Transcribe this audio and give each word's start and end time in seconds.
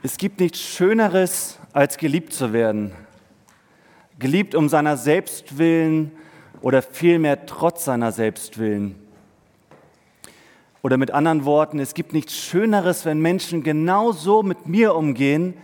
Es 0.00 0.16
gibt 0.16 0.38
nichts 0.38 0.60
Schöneres, 0.60 1.58
als 1.72 1.96
geliebt 1.96 2.32
zu 2.32 2.52
werden. 2.52 2.92
Geliebt 4.20 4.54
um 4.54 4.68
seiner 4.68 4.96
selbst 4.96 5.58
willen 5.58 6.12
oder 6.60 6.82
vielmehr 6.82 7.46
trotz 7.46 7.84
seiner 7.84 8.12
selbst 8.12 8.58
willen. 8.58 8.94
Oder 10.82 10.98
mit 10.98 11.10
anderen 11.10 11.44
Worten, 11.44 11.80
es 11.80 11.94
gibt 11.94 12.12
nichts 12.12 12.36
Schöneres, 12.36 13.04
wenn 13.06 13.18
Menschen 13.18 13.64
genau 13.64 14.12
so 14.12 14.44
mit 14.44 14.68
mir 14.68 14.94
umgehen, 14.94 15.54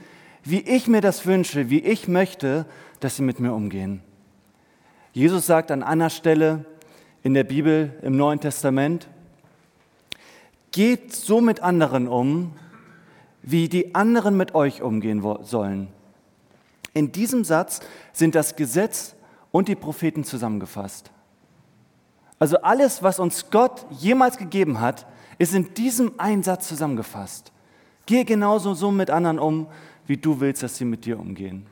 wie 0.42 0.60
ich 0.60 0.88
mir 0.88 1.00
das 1.00 1.26
wünsche, 1.26 1.70
wie 1.70 1.80
ich 1.84 2.08
möchte, 2.08 2.66
dass 2.98 3.16
sie 3.16 3.22
mit 3.22 3.38
mir 3.38 3.52
umgehen. 3.52 4.02
Jesus 5.12 5.46
sagt 5.46 5.70
an 5.70 5.84
einer 5.84 6.10
Stelle 6.10 6.64
in 7.22 7.34
der 7.34 7.44
Bibel 7.44 7.92
im 8.02 8.16
Neuen 8.16 8.40
Testament, 8.40 9.06
geht 10.72 11.14
so 11.14 11.40
mit 11.40 11.60
anderen 11.60 12.08
um, 12.08 12.52
wie 13.44 13.68
die 13.68 13.94
anderen 13.94 14.36
mit 14.36 14.54
euch 14.54 14.82
umgehen 14.82 15.22
sollen. 15.42 15.88
In 16.94 17.12
diesem 17.12 17.44
Satz 17.44 17.80
sind 18.12 18.34
das 18.34 18.56
Gesetz 18.56 19.14
und 19.52 19.68
die 19.68 19.74
Propheten 19.74 20.24
zusammengefasst. 20.24 21.10
Also 22.38 22.58
alles, 22.62 23.02
was 23.02 23.18
uns 23.18 23.50
Gott 23.50 23.86
jemals 23.90 24.38
gegeben 24.38 24.80
hat, 24.80 25.06
ist 25.38 25.54
in 25.54 25.74
diesem 25.74 26.18
einen 26.18 26.42
Satz 26.42 26.68
zusammengefasst. 26.68 27.52
Gehe 28.06 28.24
genauso 28.24 28.74
so 28.74 28.90
mit 28.90 29.10
anderen 29.10 29.38
um, 29.38 29.66
wie 30.06 30.16
du 30.16 30.40
willst, 30.40 30.62
dass 30.62 30.76
sie 30.76 30.84
mit 30.84 31.04
dir 31.04 31.18
umgehen. 31.18 31.66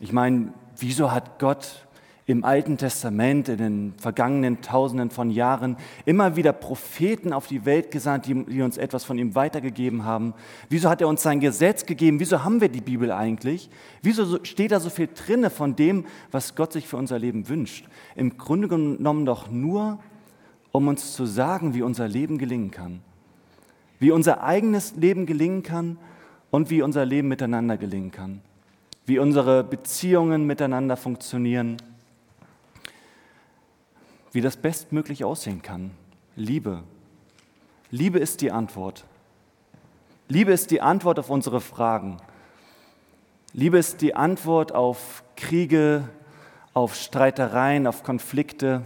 Ich 0.00 0.12
meine, 0.12 0.52
wieso 0.76 1.10
hat 1.10 1.38
Gott 1.38 1.86
im 2.28 2.44
Alten 2.44 2.76
Testament, 2.76 3.48
in 3.48 3.56
den 3.56 3.94
vergangenen 3.96 4.60
Tausenden 4.60 5.10
von 5.10 5.30
Jahren 5.30 5.78
immer 6.04 6.36
wieder 6.36 6.52
Propheten 6.52 7.32
auf 7.32 7.46
die 7.46 7.64
Welt 7.64 7.90
gesandt, 7.90 8.26
die, 8.26 8.44
die, 8.44 8.60
uns 8.60 8.76
etwas 8.76 9.02
von 9.02 9.16
ihm 9.16 9.34
weitergegeben 9.34 10.04
haben? 10.04 10.34
Wieso 10.68 10.90
hat 10.90 11.00
er 11.00 11.08
uns 11.08 11.22
sein 11.22 11.40
Gesetz 11.40 11.86
gegeben? 11.86 12.20
Wieso 12.20 12.44
haben 12.44 12.60
wir 12.60 12.68
die 12.68 12.82
Bibel 12.82 13.12
eigentlich? 13.12 13.70
Wieso 14.02 14.44
steht 14.44 14.72
da 14.72 14.78
so 14.78 14.90
viel 14.90 15.08
drinne 15.08 15.48
von 15.48 15.74
dem, 15.74 16.04
was 16.30 16.54
Gott 16.54 16.74
sich 16.74 16.86
für 16.86 16.98
unser 16.98 17.18
Leben 17.18 17.48
wünscht? 17.48 17.86
Im 18.14 18.36
Grunde 18.36 18.68
genommen 18.68 19.24
doch 19.24 19.50
nur, 19.50 19.98
um 20.70 20.86
uns 20.86 21.14
zu 21.14 21.24
sagen, 21.24 21.72
wie 21.72 21.80
unser 21.80 22.08
Leben 22.08 22.36
gelingen 22.36 22.70
kann. 22.70 23.00
Wie 24.00 24.10
unser 24.10 24.42
eigenes 24.42 24.94
Leben 24.96 25.24
gelingen 25.24 25.62
kann 25.62 25.96
und 26.50 26.68
wie 26.68 26.82
unser 26.82 27.06
Leben 27.06 27.28
miteinander 27.28 27.78
gelingen 27.78 28.10
kann. 28.10 28.42
Wie 29.06 29.18
unsere 29.18 29.64
Beziehungen 29.64 30.46
miteinander 30.46 30.98
funktionieren 30.98 31.78
wie 34.32 34.40
das 34.40 34.56
bestmöglich 34.56 35.24
aussehen 35.24 35.62
kann. 35.62 35.90
Liebe. 36.36 36.82
Liebe 37.90 38.18
ist 38.18 38.40
die 38.40 38.52
Antwort. 38.52 39.04
Liebe 40.28 40.52
ist 40.52 40.70
die 40.70 40.80
Antwort 40.80 41.18
auf 41.18 41.30
unsere 41.30 41.60
Fragen. 41.60 42.18
Liebe 43.54 43.78
ist 43.78 44.02
die 44.02 44.14
Antwort 44.14 44.74
auf 44.74 45.24
Kriege, 45.36 46.08
auf 46.74 46.94
Streitereien, 46.94 47.86
auf 47.86 48.02
Konflikte. 48.02 48.82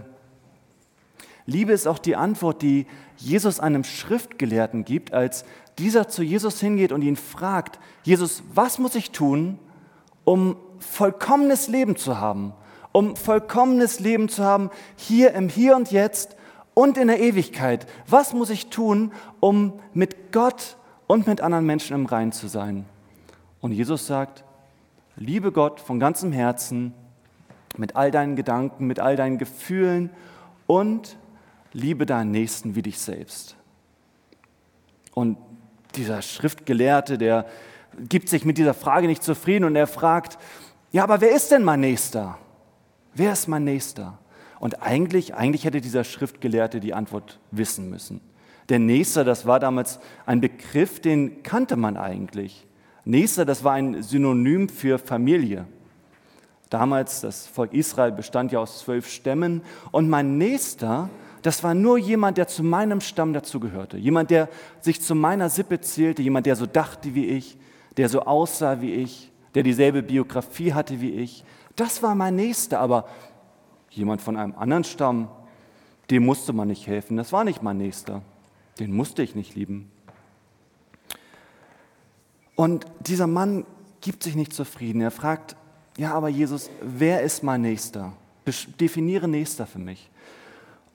Liebe 1.46 1.72
ist 1.72 1.88
auch 1.88 1.98
die 1.98 2.14
Antwort, 2.14 2.62
die 2.62 2.86
Jesus 3.16 3.58
einem 3.58 3.82
Schriftgelehrten 3.82 4.84
gibt, 4.84 5.12
als 5.12 5.44
dieser 5.78 6.08
zu 6.08 6.22
Jesus 6.22 6.60
hingeht 6.60 6.92
und 6.92 7.02
ihn 7.02 7.16
fragt, 7.16 7.80
Jesus, 8.04 8.42
was 8.54 8.78
muss 8.78 8.94
ich 8.94 9.10
tun, 9.10 9.58
um 10.24 10.56
vollkommenes 10.78 11.68
Leben 11.68 11.96
zu 11.96 12.18
haben? 12.18 12.52
Um 12.92 13.16
vollkommenes 13.16 14.00
Leben 14.00 14.28
zu 14.28 14.44
haben, 14.44 14.70
hier 14.96 15.32
im 15.32 15.48
Hier 15.48 15.76
und 15.76 15.90
Jetzt 15.90 16.36
und 16.74 16.96
in 16.96 17.08
der 17.08 17.20
Ewigkeit. 17.20 17.86
Was 18.06 18.32
muss 18.32 18.50
ich 18.50 18.68
tun, 18.68 19.12
um 19.40 19.80
mit 19.92 20.32
Gott 20.32 20.76
und 21.06 21.26
mit 21.26 21.40
anderen 21.40 21.66
Menschen 21.66 21.94
im 21.94 22.06
Rein 22.06 22.32
zu 22.32 22.48
sein? 22.48 22.84
Und 23.60 23.72
Jesus 23.72 24.06
sagt, 24.06 24.44
liebe 25.16 25.52
Gott 25.52 25.80
von 25.80 26.00
ganzem 26.00 26.32
Herzen, 26.32 26.94
mit 27.76 27.96
all 27.96 28.10
deinen 28.10 28.36
Gedanken, 28.36 28.86
mit 28.86 29.00
all 29.00 29.16
deinen 29.16 29.38
Gefühlen 29.38 30.10
und 30.66 31.16
liebe 31.72 32.06
deinen 32.06 32.30
Nächsten 32.30 32.74
wie 32.74 32.82
dich 32.82 32.98
selbst. 32.98 33.56
Und 35.14 35.38
dieser 35.94 36.22
Schriftgelehrte, 36.22 37.18
der 37.18 37.46
gibt 38.08 38.28
sich 38.28 38.44
mit 38.44 38.58
dieser 38.58 38.74
Frage 38.74 39.06
nicht 39.06 39.22
zufrieden 39.22 39.64
und 39.64 39.76
er 39.76 39.86
fragt, 39.86 40.38
ja, 40.90 41.04
aber 41.04 41.20
wer 41.20 41.32
ist 41.32 41.50
denn 41.50 41.64
mein 41.64 41.80
Nächster? 41.80 42.38
Wer 43.14 43.32
ist 43.32 43.46
mein 43.46 43.64
Nächster? 43.64 44.18
Und 44.58 44.82
eigentlich, 44.82 45.34
eigentlich 45.34 45.64
hätte 45.64 45.80
dieser 45.80 46.04
Schriftgelehrte 46.04 46.80
die 46.80 46.94
Antwort 46.94 47.40
wissen 47.50 47.90
müssen. 47.90 48.20
Der 48.68 48.78
Nächster, 48.78 49.24
das 49.24 49.44
war 49.46 49.60
damals 49.60 49.98
ein 50.24 50.40
Begriff, 50.40 51.00
den 51.00 51.42
kannte 51.42 51.76
man 51.76 51.96
eigentlich. 51.96 52.66
Nächster, 53.04 53.44
das 53.44 53.64
war 53.64 53.72
ein 53.72 54.02
Synonym 54.02 54.68
für 54.68 54.98
Familie. 54.98 55.66
Damals, 56.70 57.20
das 57.20 57.46
Volk 57.46 57.74
Israel 57.74 58.12
bestand 58.12 58.52
ja 58.52 58.60
aus 58.60 58.78
zwölf 58.78 59.08
Stämmen. 59.08 59.62
Und 59.90 60.08
mein 60.08 60.38
Nächster, 60.38 61.10
das 61.42 61.62
war 61.64 61.74
nur 61.74 61.98
jemand, 61.98 62.38
der 62.38 62.46
zu 62.46 62.62
meinem 62.62 63.00
Stamm 63.00 63.32
dazugehörte. 63.32 63.98
Jemand, 63.98 64.30
der 64.30 64.48
sich 64.80 65.02
zu 65.02 65.14
meiner 65.14 65.50
Sippe 65.50 65.80
zählte, 65.80 66.22
jemand, 66.22 66.46
der 66.46 66.56
so 66.56 66.66
dachte 66.66 67.14
wie 67.14 67.26
ich, 67.26 67.58
der 67.96 68.08
so 68.08 68.22
aussah 68.22 68.80
wie 68.80 68.94
ich, 68.94 69.30
der 69.54 69.64
dieselbe 69.64 70.02
Biografie 70.02 70.72
hatte 70.72 71.00
wie 71.00 71.10
ich, 71.10 71.44
das 71.76 72.02
war 72.02 72.14
mein 72.14 72.36
Nächster, 72.36 72.80
aber 72.80 73.08
jemand 73.90 74.22
von 74.22 74.36
einem 74.36 74.54
anderen 74.56 74.84
Stamm, 74.84 75.28
dem 76.10 76.24
musste 76.24 76.52
man 76.52 76.68
nicht 76.68 76.86
helfen. 76.86 77.16
Das 77.16 77.32
war 77.32 77.44
nicht 77.44 77.62
mein 77.62 77.78
Nächster. 77.78 78.22
Den 78.78 78.92
musste 78.92 79.22
ich 79.22 79.34
nicht 79.34 79.54
lieben. 79.54 79.90
Und 82.54 82.86
dieser 83.00 83.26
Mann 83.26 83.64
gibt 84.00 84.22
sich 84.22 84.34
nicht 84.34 84.52
zufrieden. 84.52 85.00
Er 85.00 85.10
fragt, 85.10 85.56
ja, 85.96 86.14
aber 86.14 86.28
Jesus, 86.28 86.70
wer 86.80 87.22
ist 87.22 87.42
mein 87.42 87.62
Nächster? 87.62 88.12
Definiere 88.80 89.28
Nächster 89.28 89.66
für 89.66 89.78
mich. 89.78 90.10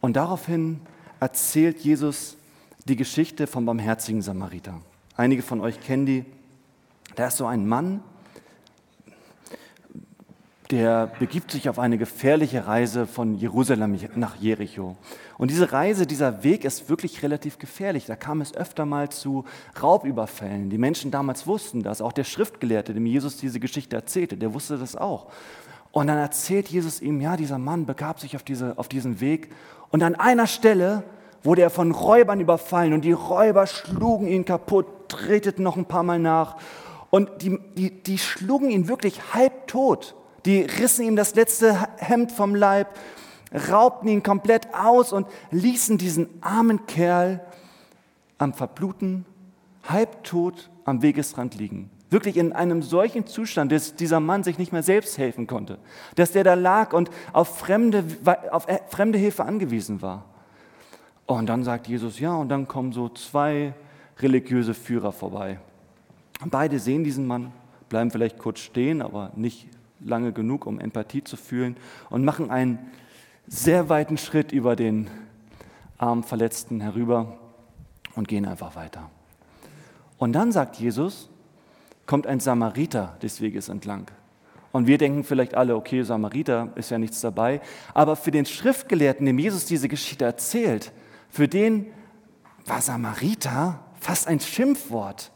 Und 0.01 0.15
daraufhin 0.15 0.81
erzählt 1.19 1.79
Jesus 1.79 2.37
die 2.85 2.95
Geschichte 2.95 3.47
vom 3.47 3.65
barmherzigen 3.65 4.21
Samariter. 4.21 4.81
Einige 5.15 5.41
von 5.41 5.61
euch 5.61 5.79
kennen 5.81 6.05
die. 6.05 6.25
Da 7.15 7.27
ist 7.27 7.37
so 7.37 7.45
ein 7.45 7.67
Mann, 7.67 8.01
der 10.71 11.07
begibt 11.19 11.51
sich 11.51 11.69
auf 11.69 11.79
eine 11.79 11.97
gefährliche 11.97 12.67
Reise 12.67 13.07
von 13.07 13.35
Jerusalem 13.35 13.97
nach 14.15 14.35
Jericho. 14.35 14.97
Und 15.37 15.49
diese 15.49 15.71
Reise, 15.71 16.05
dieser 16.05 16.43
Weg 16.43 16.65
ist 16.65 16.89
wirklich 16.89 17.23
relativ 17.23 17.57
gefährlich. 17.57 18.05
Da 18.05 18.15
kam 18.15 18.41
es 18.41 18.53
öfter 18.53 18.85
mal 18.85 19.09
zu 19.09 19.45
Raubüberfällen. 19.81 20.69
Die 20.69 20.77
Menschen 20.77 21.09
damals 21.09 21.47
wussten 21.47 21.83
das. 21.83 22.01
Auch 22.01 22.11
der 22.11 22.25
Schriftgelehrte, 22.25 22.93
dem 22.93 23.05
Jesus 23.05 23.37
diese 23.37 23.59
Geschichte 23.61 23.95
erzählte, 23.95 24.35
der 24.35 24.53
wusste 24.53 24.77
das 24.77 24.95
auch. 24.95 25.27
Und 25.91 26.07
dann 26.07 26.17
erzählt 26.17 26.67
Jesus 26.67 27.01
ihm, 27.01 27.21
ja, 27.21 27.37
dieser 27.37 27.57
Mann 27.57 27.85
begab 27.85 28.19
sich 28.19 28.35
auf, 28.35 28.43
diese, 28.43 28.77
auf 28.77 28.89
diesen 28.89 29.21
Weg. 29.21 29.53
Und 29.89 30.03
an 30.03 30.15
einer 30.15 30.47
Stelle 30.47 31.03
wurde 31.43 31.61
er 31.61 31.69
von 31.69 31.91
Räubern 31.91 32.41
überfallen 32.41 32.93
und 32.93 33.01
die 33.05 33.13
Räuber 33.13 33.67
schlugen 33.67 34.27
ihn 34.27 34.43
kaputt, 34.43 34.85
treteten 35.07 35.63
noch 35.63 35.77
ein 35.77 35.85
paar 35.85 36.03
Mal 36.03 36.19
nach. 36.19 36.57
Und 37.09 37.41
die, 37.41 37.57
die, 37.77 38.03
die 38.03 38.17
schlugen 38.17 38.69
ihn 38.69 38.89
wirklich 38.89 39.33
halbtot. 39.33 40.13
Die 40.47 40.61
rissen 40.61 41.05
ihm 41.05 41.17
das 41.17 41.35
letzte 41.35 41.89
Hemd 41.97 42.31
vom 42.31 42.55
Leib, 42.55 42.87
raubten 43.69 44.07
ihn 44.07 44.23
komplett 44.23 44.73
aus 44.73 45.11
und 45.11 45.27
ließen 45.51 45.97
diesen 45.97 46.29
armen 46.41 46.85
Kerl 46.85 47.41
am 48.37 48.53
Verbluten, 48.53 49.25
halbtot 49.83 50.69
am 50.85 51.01
Wegesrand 51.01 51.55
liegen. 51.55 51.89
Wirklich 52.09 52.37
in 52.37 52.53
einem 52.53 52.81
solchen 52.81 53.27
Zustand, 53.27 53.73
dass 53.73 53.95
dieser 53.95 54.21
Mann 54.21 54.43
sich 54.43 54.57
nicht 54.57 54.71
mehr 54.71 54.83
selbst 54.83 55.17
helfen 55.17 55.47
konnte. 55.47 55.79
Dass 56.15 56.31
der 56.31 56.45
da 56.45 56.53
lag 56.53 56.93
und 56.93 57.09
auf 57.33 57.57
fremde, 57.57 58.05
auf 58.49 58.69
äh, 58.69 58.79
fremde 58.87 59.17
Hilfe 59.17 59.43
angewiesen 59.43 60.01
war. 60.01 60.23
Und 61.25 61.47
dann 61.49 61.65
sagt 61.65 61.89
Jesus, 61.89 62.21
ja, 62.21 62.33
und 62.33 62.47
dann 62.47 62.69
kommen 62.69 62.93
so 62.93 63.09
zwei 63.09 63.73
religiöse 64.19 64.73
Führer 64.73 65.11
vorbei. 65.11 65.59
Beide 66.45 66.79
sehen 66.79 67.03
diesen 67.03 67.27
Mann, 67.27 67.51
bleiben 67.89 68.11
vielleicht 68.11 68.37
kurz 68.37 68.59
stehen, 68.59 69.01
aber 69.01 69.33
nicht 69.35 69.67
lange 69.99 70.31
genug, 70.33 70.65
um 70.65 70.79
Empathie 70.79 71.23
zu 71.23 71.37
fühlen 71.37 71.77
und 72.09 72.23
machen 72.23 72.51
einen 72.51 72.79
sehr 73.47 73.89
weiten 73.89 74.17
Schritt 74.17 74.51
über 74.51 74.75
den 74.75 75.09
armen 75.97 76.23
Verletzten 76.23 76.81
herüber 76.81 77.37
und 78.15 78.27
gehen 78.27 78.45
einfach 78.45 78.75
weiter. 78.75 79.09
Und 80.17 80.33
dann 80.33 80.51
sagt 80.51 80.77
Jesus, 80.77 81.29
kommt 82.05 82.27
ein 82.27 82.39
Samariter 82.39 83.17
des 83.21 83.41
Weges 83.41 83.69
entlang. 83.69 84.09
Und 84.71 84.87
wir 84.87 84.97
denken 84.97 85.23
vielleicht 85.23 85.55
alle, 85.55 85.75
okay, 85.75 86.03
Samariter 86.03 86.71
ist 86.75 86.91
ja 86.91 86.97
nichts 86.97 87.21
dabei. 87.21 87.61
Aber 87.93 88.15
für 88.15 88.31
den 88.31 88.45
Schriftgelehrten, 88.45 89.25
dem 89.25 89.39
Jesus 89.39 89.65
diese 89.65 89.87
Geschichte 89.87 90.25
erzählt, 90.25 90.91
für 91.29 91.47
den 91.47 91.87
war 92.65 92.81
Samariter 92.81 93.79
fast 93.99 94.27
ein 94.27 94.39
Schimpfwort. 94.39 95.31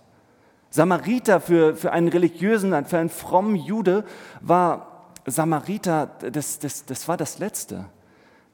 Samariter 0.72 1.42
für, 1.42 1.76
für 1.76 1.92
einen 1.92 2.08
religiösen, 2.08 2.86
für 2.86 2.98
einen 2.98 3.10
frommen 3.10 3.56
Jude 3.58 4.06
war 4.40 5.12
Samariter, 5.26 6.08
das, 6.32 6.60
das, 6.60 6.86
das 6.86 7.08
war 7.08 7.18
das 7.18 7.38
Letzte. 7.40 7.86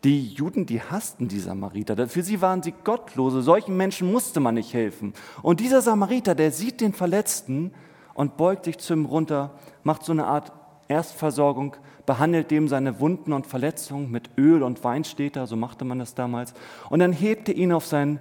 Die 0.03 0.27
Juden, 0.27 0.65
die 0.65 0.81
hassten 0.81 1.27
die 1.27 1.39
Samariter. 1.39 2.07
Für 2.07 2.23
sie 2.23 2.41
waren 2.41 2.61
sie 2.61 2.73
Gottlose. 2.83 3.41
Solchen 3.41 3.77
Menschen 3.77 4.11
musste 4.11 4.39
man 4.39 4.55
nicht 4.55 4.73
helfen. 4.73 5.13
Und 5.41 5.59
dieser 5.59 5.81
Samariter, 5.81 6.35
der 6.35 6.51
sieht 6.51 6.81
den 6.81 6.93
Verletzten 6.93 7.71
und 8.13 8.35
beugt 8.35 8.65
sich 8.65 8.79
zu 8.79 8.93
ihm 8.93 9.05
runter, 9.05 9.51
macht 9.83 10.03
so 10.03 10.11
eine 10.11 10.25
Art 10.25 10.51
Erstversorgung, 10.87 11.75
behandelt 12.05 12.49
dem 12.51 12.67
seine 12.67 12.99
Wunden 12.99 13.33
und 13.33 13.45
Verletzungen 13.45 14.09
mit 14.09 14.29
Öl 14.37 14.63
und 14.63 14.83
Wein 14.83 15.03
steht 15.03 15.35
da, 15.35 15.45
so 15.45 15.55
machte 15.55 15.85
man 15.85 15.99
das 15.99 16.15
damals. 16.15 16.53
Und 16.89 16.99
dann 16.99 17.13
hebt 17.13 17.49
er 17.49 17.55
ihn 17.55 17.73
auf 17.73 17.85
sein 17.85 18.19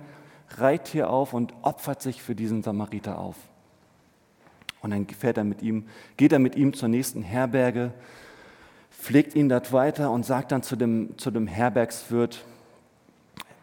Reittier 0.56 1.10
auf 1.10 1.32
und 1.32 1.54
opfert 1.62 2.02
sich 2.02 2.22
für 2.22 2.34
diesen 2.34 2.62
Samariter 2.62 3.18
auf. 3.18 3.36
Und 4.82 4.90
dann 4.90 5.06
fährt 5.06 5.38
er 5.38 5.44
mit 5.44 5.62
ihm, 5.62 5.86
geht 6.16 6.32
er 6.32 6.38
mit 6.38 6.56
ihm 6.56 6.72
zur 6.72 6.88
nächsten 6.88 7.22
Herberge, 7.22 7.92
pflegt 8.90 9.34
ihn 9.34 9.48
dort 9.48 9.72
weiter 9.72 10.10
und 10.10 10.24
sagt 10.24 10.52
dann 10.52 10.62
zu 10.62 10.76
dem, 10.76 11.16
zu 11.18 11.30
dem 11.30 11.46
Herbergswirt, 11.46 12.44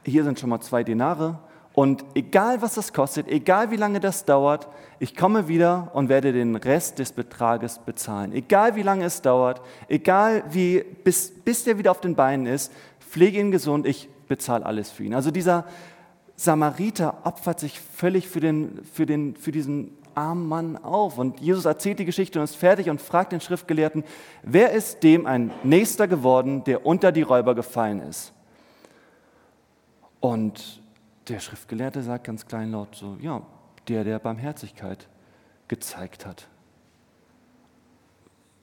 hier 0.06 0.24
sind 0.24 0.39
schon 0.39 0.50
mal 0.50 0.60
zwei 0.60 0.83
Denare 0.83 1.39
und 1.74 2.06
egal 2.13 2.62
was 2.62 2.75
das 2.75 2.94
kostet, 2.94 3.27
egal 3.27 3.71
wie 3.71 3.77
lange 3.77 4.00
das 4.00 4.25
dauert, 4.25 4.68
ich 5.00 5.15
komme 5.15 5.48
wieder 5.48 5.89
und 5.94 6.07
werde 6.07 6.31
den 6.31 6.56
Rest 6.56 7.00
des 7.00 7.12
Betrages 7.12 7.80
bezahlen. 7.80 8.31
Egal 8.31 8.75
wie 8.75 8.83
lange 8.83 9.06
es 9.06 9.21
dauert, 9.21 9.62
egal 9.88 10.44
wie, 10.51 10.86
bis, 11.04 11.31
bis 11.44 11.63
der 11.63 11.80
wieder 11.80 11.92
auf 11.92 12.00
den 12.00 12.15
Beinen 12.15 12.45
ist, 12.45 12.71
pflege 13.00 13.39
ihn 13.39 13.51
gesund, 13.51 13.88
ich 13.88 14.07
bezahle 14.27 14.65
alles 14.65 14.92
für 14.92 15.04
ihn. 15.04 15.15
Also 15.15 15.31
dieser 15.31 15.65
Samariter 16.35 17.25
opfert 17.25 17.59
sich 17.59 17.80
völlig 17.80 18.27
für, 18.27 18.39
den, 18.39 18.83
für, 18.85 19.06
den, 19.06 19.35
für 19.35 19.51
diesen 19.51 19.91
armen 20.15 20.47
Mann 20.47 20.77
auf. 20.77 21.18
Und 21.18 21.39
Jesus 21.39 21.65
erzählt 21.65 22.00
die 22.00 22.06
Geschichte 22.06 22.39
und 22.39 22.44
ist 22.44 22.56
fertig 22.56 22.89
und 22.89 23.01
fragt 23.01 23.31
den 23.31 23.41
Schriftgelehrten, 23.41 24.03
wer 24.41 24.71
ist 24.71 25.03
dem 25.03 25.25
ein 25.25 25.51
Nächster 25.63 26.07
geworden, 26.07 26.63
der 26.63 26.85
unter 26.85 27.12
die 27.12 27.21
Räuber 27.21 27.56
gefallen 27.56 28.00
ist? 28.01 28.33
Und 30.19 30.81
der 31.27 31.39
Schriftgelehrte 31.39 32.01
sagt 32.01 32.25
ganz 32.25 32.45
kleinlaut 32.45 32.95
so, 32.95 33.18
ja, 33.21 33.41
der, 33.88 34.03
der 34.03 34.19
Barmherzigkeit 34.19 35.07
gezeigt 35.68 36.25
hat. 36.25 36.47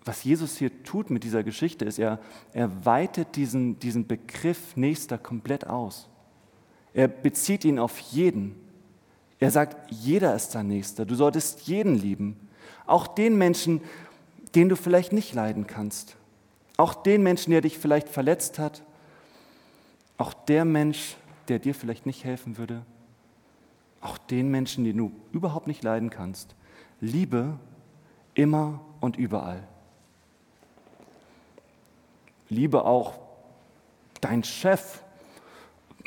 Was 0.04 0.24
Jesus 0.24 0.56
hier 0.56 0.82
tut 0.82 1.10
mit 1.10 1.24
dieser 1.24 1.42
Geschichte 1.42 1.84
ist, 1.84 1.98
er, 1.98 2.18
er 2.52 2.84
weitet 2.84 3.36
diesen, 3.36 3.78
diesen 3.78 4.06
Begriff 4.06 4.74
Nächster 4.76 5.18
komplett 5.18 5.66
aus. 5.66 6.09
Er 6.94 7.08
bezieht 7.08 7.64
ihn 7.64 7.78
auf 7.78 7.98
jeden. 7.98 8.56
Er 9.38 9.50
sagt, 9.50 9.90
jeder 9.90 10.34
ist 10.34 10.54
dein 10.54 10.68
Nächster. 10.68 11.06
Du 11.06 11.14
solltest 11.14 11.62
jeden 11.62 11.94
lieben. 11.94 12.48
Auch 12.86 13.06
den 13.06 13.38
Menschen, 13.38 13.80
den 14.54 14.68
du 14.68 14.76
vielleicht 14.76 15.12
nicht 15.12 15.34
leiden 15.34 15.66
kannst. 15.66 16.16
Auch 16.76 16.94
den 16.94 17.22
Menschen, 17.22 17.50
der 17.50 17.60
dich 17.60 17.78
vielleicht 17.78 18.08
verletzt 18.08 18.58
hat. 18.58 18.82
Auch 20.18 20.34
der 20.34 20.64
Mensch, 20.64 21.16
der 21.48 21.58
dir 21.58 21.74
vielleicht 21.74 22.06
nicht 22.06 22.24
helfen 22.24 22.58
würde. 22.58 22.82
Auch 24.00 24.18
den 24.18 24.50
Menschen, 24.50 24.84
den 24.84 24.96
du 24.96 25.12
überhaupt 25.32 25.66
nicht 25.66 25.82
leiden 25.84 26.10
kannst. 26.10 26.54
Liebe 27.00 27.58
immer 28.34 28.80
und 29.00 29.16
überall. 29.16 29.66
Liebe 32.48 32.84
auch 32.84 33.14
dein 34.20 34.42
Chef, 34.44 35.02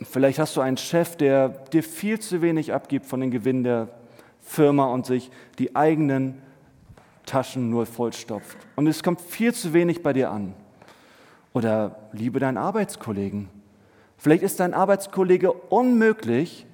Vielleicht 0.01 0.39
hast 0.39 0.55
du 0.57 0.61
einen 0.61 0.77
Chef, 0.77 1.15
der 1.15 1.49
dir 1.49 1.83
viel 1.83 2.19
zu 2.19 2.41
wenig 2.41 2.73
abgibt 2.73 3.05
von 3.05 3.19
den 3.19 3.31
Gewinnen 3.31 3.63
der 3.63 3.89
Firma 4.41 4.85
und 4.85 5.05
sich 5.05 5.29
die 5.59 5.75
eigenen 5.75 6.41
Taschen 7.25 7.69
nur 7.69 7.85
vollstopft. 7.85 8.57
Und 8.75 8.87
es 8.87 9.03
kommt 9.03 9.21
viel 9.21 9.53
zu 9.53 9.73
wenig 9.73 10.01
bei 10.01 10.13
dir 10.13 10.31
an. 10.31 10.53
Oder 11.53 11.95
liebe 12.11 12.39
deinen 12.39 12.57
Arbeitskollegen. 12.57 13.49
Vielleicht 14.17 14.43
ist 14.43 14.59
dein 14.59 14.73
Arbeitskollege 14.73 15.51
unmöglich, 15.51 16.65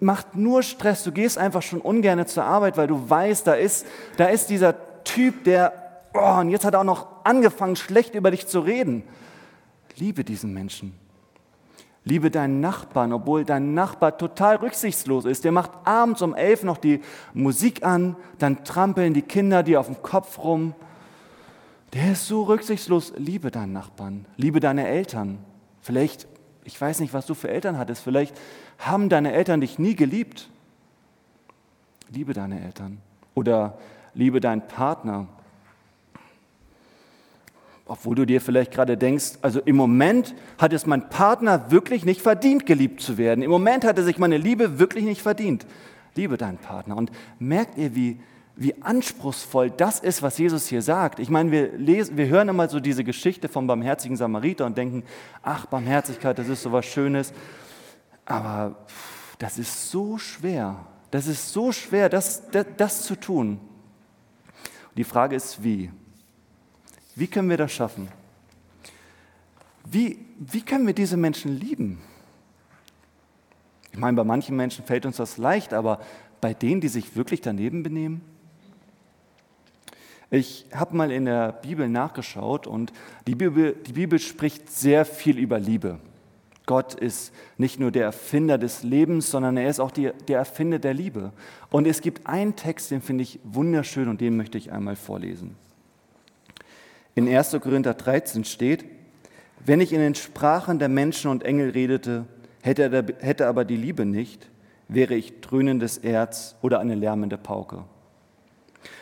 macht 0.00 0.36
nur 0.36 0.62
Stress. 0.62 1.02
Du 1.02 1.10
gehst 1.10 1.38
einfach 1.38 1.62
schon 1.62 1.80
ungern 1.80 2.24
zur 2.26 2.44
Arbeit, 2.44 2.76
weil 2.76 2.86
du 2.86 3.08
weißt, 3.08 3.46
da 3.46 3.54
ist, 3.54 3.86
da 4.16 4.26
ist 4.26 4.48
dieser 4.50 4.76
Typ, 5.02 5.44
der, 5.44 5.72
oh, 6.14 6.40
und 6.40 6.50
jetzt 6.50 6.64
hat 6.64 6.74
er 6.74 6.80
auch 6.80 6.84
noch 6.84 7.24
angefangen, 7.24 7.74
schlecht 7.74 8.14
über 8.14 8.30
dich 8.30 8.46
zu 8.46 8.60
reden. 8.60 9.02
Liebe 9.96 10.24
diesen 10.24 10.52
Menschen. 10.54 11.05
Liebe 12.08 12.30
deinen 12.30 12.60
Nachbarn, 12.60 13.12
obwohl 13.12 13.44
dein 13.44 13.74
Nachbar 13.74 14.16
total 14.16 14.56
rücksichtslos 14.56 15.24
ist. 15.24 15.42
Der 15.42 15.50
macht 15.50 15.72
abends 15.82 16.22
um 16.22 16.36
elf 16.36 16.62
noch 16.62 16.78
die 16.78 17.00
Musik 17.34 17.84
an, 17.84 18.14
dann 18.38 18.62
trampeln 18.62 19.12
die 19.12 19.22
Kinder 19.22 19.64
dir 19.64 19.80
auf 19.80 19.86
dem 19.86 20.00
Kopf 20.02 20.38
rum. 20.38 20.72
Der 21.94 22.12
ist 22.12 22.28
so 22.28 22.44
rücksichtslos. 22.44 23.12
Liebe 23.16 23.50
deinen 23.50 23.72
Nachbarn, 23.72 24.24
liebe 24.36 24.60
deine 24.60 24.86
Eltern. 24.86 25.38
Vielleicht, 25.80 26.28
ich 26.62 26.80
weiß 26.80 27.00
nicht, 27.00 27.12
was 27.12 27.26
du 27.26 27.34
für 27.34 27.48
Eltern 27.48 27.76
hattest, 27.76 28.04
vielleicht 28.04 28.36
haben 28.78 29.08
deine 29.08 29.32
Eltern 29.32 29.60
dich 29.60 29.80
nie 29.80 29.96
geliebt. 29.96 30.48
Liebe 32.08 32.34
deine 32.34 32.64
Eltern. 32.64 32.98
Oder 33.34 33.78
liebe 34.14 34.38
deinen 34.38 34.64
Partner 34.68 35.26
obwohl 37.86 38.16
du 38.16 38.26
dir 38.26 38.40
vielleicht 38.40 38.72
gerade 38.72 38.96
denkst, 38.96 39.34
also 39.42 39.60
im 39.60 39.76
Moment 39.76 40.34
hat 40.58 40.72
es 40.72 40.86
mein 40.86 41.08
Partner 41.08 41.70
wirklich 41.70 42.04
nicht 42.04 42.20
verdient, 42.20 42.66
geliebt 42.66 43.00
zu 43.00 43.16
werden. 43.16 43.42
Im 43.42 43.50
Moment 43.50 43.84
hat 43.84 43.96
er 43.96 44.04
sich 44.04 44.18
meine 44.18 44.38
Liebe 44.38 44.78
wirklich 44.78 45.04
nicht 45.04 45.22
verdient. 45.22 45.66
Liebe 46.16 46.36
deinen 46.36 46.58
Partner. 46.58 46.96
Und 46.96 47.12
merkt 47.38 47.78
ihr, 47.78 47.94
wie, 47.94 48.20
wie 48.56 48.82
anspruchsvoll 48.82 49.70
das 49.70 50.00
ist, 50.00 50.20
was 50.22 50.36
Jesus 50.36 50.66
hier 50.66 50.82
sagt? 50.82 51.20
Ich 51.20 51.30
meine, 51.30 51.52
wir, 51.52 51.72
lesen, 51.76 52.16
wir 52.16 52.26
hören 52.26 52.48
immer 52.48 52.68
so 52.68 52.80
diese 52.80 53.04
Geschichte 53.04 53.48
vom 53.48 53.68
barmherzigen 53.68 54.16
Samariter 54.16 54.66
und 54.66 54.76
denken, 54.76 55.04
ach, 55.42 55.66
Barmherzigkeit, 55.66 56.38
das 56.38 56.48
ist 56.48 56.62
so 56.62 56.72
was 56.72 56.86
Schönes. 56.86 57.32
Aber 58.24 58.84
das 59.38 59.58
ist 59.58 59.90
so 59.90 60.18
schwer. 60.18 60.86
Das 61.12 61.28
ist 61.28 61.52
so 61.52 61.70
schwer, 61.70 62.08
das, 62.08 62.50
das, 62.50 62.66
das 62.76 63.02
zu 63.02 63.14
tun. 63.14 63.60
die 64.96 65.04
Frage 65.04 65.36
ist, 65.36 65.62
wie? 65.62 65.92
Wie 67.16 67.26
können 67.26 67.48
wir 67.48 67.56
das 67.56 67.72
schaffen? 67.72 68.08
Wie, 69.90 70.18
wie 70.38 70.60
können 70.60 70.86
wir 70.86 70.94
diese 70.94 71.16
Menschen 71.16 71.58
lieben? 71.58 71.98
Ich 73.90 73.98
meine, 73.98 74.16
bei 74.16 74.24
manchen 74.24 74.54
Menschen 74.54 74.84
fällt 74.84 75.06
uns 75.06 75.16
das 75.16 75.38
leicht, 75.38 75.72
aber 75.72 76.00
bei 76.42 76.52
denen, 76.52 76.82
die 76.82 76.88
sich 76.88 77.16
wirklich 77.16 77.40
daneben 77.40 77.82
benehmen? 77.82 78.20
Ich 80.30 80.66
habe 80.74 80.94
mal 80.94 81.10
in 81.10 81.24
der 81.24 81.52
Bibel 81.52 81.88
nachgeschaut 81.88 82.66
und 82.66 82.92
die 83.26 83.34
Bibel, 83.34 83.74
die 83.86 83.92
Bibel 83.92 84.18
spricht 84.18 84.70
sehr 84.70 85.06
viel 85.06 85.38
über 85.38 85.58
Liebe. 85.58 85.98
Gott 86.66 86.94
ist 86.94 87.32
nicht 87.56 87.80
nur 87.80 87.92
der 87.92 88.04
Erfinder 88.04 88.58
des 88.58 88.82
Lebens, 88.82 89.30
sondern 89.30 89.56
er 89.56 89.70
ist 89.70 89.80
auch 89.80 89.92
die, 89.92 90.10
der 90.28 90.38
Erfinder 90.38 90.80
der 90.80 90.92
Liebe. 90.92 91.32
Und 91.70 91.86
es 91.86 92.02
gibt 92.02 92.26
einen 92.26 92.56
Text, 92.56 92.90
den 92.90 93.00
finde 93.00 93.22
ich 93.22 93.38
wunderschön 93.44 94.08
und 94.08 94.20
den 94.20 94.36
möchte 94.36 94.58
ich 94.58 94.72
einmal 94.72 94.96
vorlesen. 94.96 95.56
In 97.16 97.34
1. 97.34 97.56
Korinther 97.62 97.94
13 97.94 98.44
steht, 98.44 98.84
wenn 99.64 99.80
ich 99.80 99.94
in 99.94 100.00
den 100.00 100.14
Sprachen 100.14 100.78
der 100.78 100.90
Menschen 100.90 101.30
und 101.30 101.44
Engel 101.44 101.70
redete, 101.70 102.26
hätte 102.60 103.46
aber 103.46 103.64
die 103.64 103.76
Liebe 103.76 104.04
nicht, 104.04 104.50
wäre 104.88 105.14
ich 105.14 105.40
dröhnendes 105.40 105.96
Erz 105.96 106.56
oder 106.60 106.78
eine 106.78 106.94
lärmende 106.94 107.38
Pauke. 107.38 107.84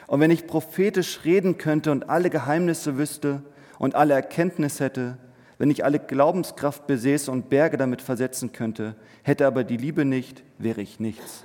Und 0.07 0.21
wenn 0.21 0.31
ich 0.31 0.47
prophetisch 0.47 1.25
reden 1.25 1.59
könnte 1.59 1.91
und 1.91 2.09
alle 2.09 2.31
Geheimnisse 2.31 2.99
wüsste 2.99 3.43
und 3.81 3.97
alle 3.97 4.15
Erkenntnis 4.15 4.79
hätte, 4.79 5.19
wenn 5.59 5.71
ich 5.71 5.85
alle 5.85 5.99
Glaubenskraft 5.99 6.87
besäße 6.87 7.33
und 7.33 7.49
Berge 7.49 7.79
damit 7.79 8.01
versetzen 8.01 8.53
könnte, 8.53 8.95
hätte 9.25 9.45
aber 9.45 9.65
die 9.65 9.77
Liebe 9.77 10.05
nicht, 10.05 10.45
wäre 10.59 10.83
ich 10.83 11.01
nichts. 11.01 11.43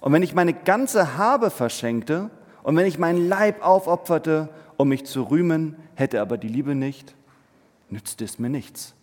Und 0.00 0.12
wenn 0.12 0.22
ich 0.22 0.32
meine 0.32 0.52
ganze 0.52 1.16
Habe 1.16 1.50
verschenkte 1.50 2.30
und 2.62 2.76
wenn 2.76 2.86
ich 2.86 2.98
meinen 2.98 3.28
Leib 3.28 3.64
aufopferte 3.66 4.48
um 4.76 4.88
mich 4.88 5.04
zu 5.06 5.22
rühmen, 5.22 5.76
hätte 5.94 6.20
aber 6.20 6.38
die 6.38 6.48
Liebe 6.48 6.74
nicht, 6.74 7.14
nützt 7.90 8.20
es 8.22 8.38
mir 8.38 8.50
nichts. 8.50 8.94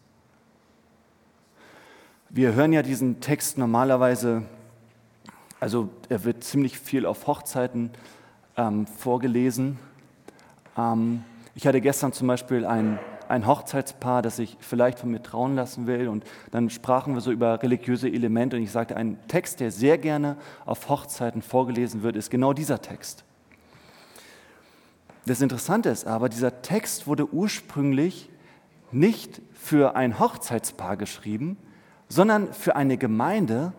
Wir 2.29 2.53
hören 2.53 2.73
ja 2.73 2.81
diesen 2.81 3.21
Text 3.21 3.57
normalerweise, 3.57 4.43
also 5.59 5.89
er 6.09 6.23
wird 6.23 6.43
ziemlich 6.43 6.79
viel 6.79 7.05
auf 7.05 7.27
Hochzeiten 7.27 7.91
ähm, 8.57 8.87
vorgelesen. 8.87 9.77
Ähm, 10.77 11.23
ich 11.55 11.67
hatte 11.67 11.81
gestern 11.81 12.11
zum 12.13 12.27
Beispiel 12.27 12.65
ein, 12.65 12.99
ein 13.27 13.45
Hochzeitspaar, 13.45 14.23
das 14.23 14.37
sich 14.37 14.57
vielleicht 14.59 14.99
von 14.99 15.11
mir 15.11 15.21
trauen 15.21 15.55
lassen 15.55 15.85
will. 15.85 16.07
Und 16.07 16.23
dann 16.49 16.69
sprachen 16.71 17.13
wir 17.13 17.21
so 17.21 17.31
über 17.31 17.61
religiöse 17.61 18.09
Elemente. 18.09 18.57
Und 18.57 18.63
ich 18.63 18.71
sagte, 18.71 18.97
ein 18.97 19.19
Text, 19.27 19.59
der 19.59 19.71
sehr 19.71 19.99
gerne 19.99 20.35
auf 20.65 20.89
Hochzeiten 20.89 21.43
vorgelesen 21.43 22.01
wird, 22.01 22.15
ist 22.15 22.31
genau 22.31 22.53
dieser 22.53 22.81
Text. 22.81 23.23
Das 25.25 25.41
Interessante 25.41 25.89
ist 25.89 26.05
aber, 26.05 26.29
dieser 26.29 26.61
Text 26.61 27.07
wurde 27.07 27.33
ursprünglich 27.33 28.29
nicht 28.91 29.41
für 29.53 29.95
ein 29.95 30.19
Hochzeitspaar 30.19 30.97
geschrieben, 30.97 31.57
sondern 32.09 32.53
für 32.53 32.75
eine 32.75 32.97
Gemeinde, 32.97 33.73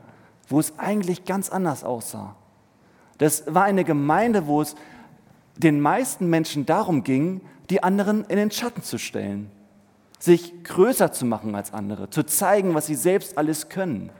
wo 0.48 0.58
es 0.58 0.78
eigentlich 0.78 1.24
ganz 1.24 1.50
anders 1.50 1.84
aussah. 1.84 2.36
Das 3.18 3.44
war 3.46 3.64
eine 3.64 3.84
Gemeinde, 3.84 4.46
wo 4.46 4.62
es 4.62 4.74
den 5.56 5.80
meisten 5.80 6.28
Menschen 6.28 6.66
darum 6.66 7.04
ging, 7.04 7.42
die 7.70 7.82
anderen 7.82 8.24
in 8.24 8.36
den 8.36 8.50
Schatten 8.50 8.82
zu 8.82 8.98
stellen. 8.98 9.50
sich 10.24 10.64
größer 10.64 11.12
zu 11.12 11.26
machen 11.26 11.54
als 11.54 11.74
andere, 11.74 12.08
zu 12.08 12.24
zeigen, 12.24 12.74
was 12.74 12.86
sie 12.86 12.94
selbst 12.94 13.36
alles 13.36 13.68
können. 13.68 14.10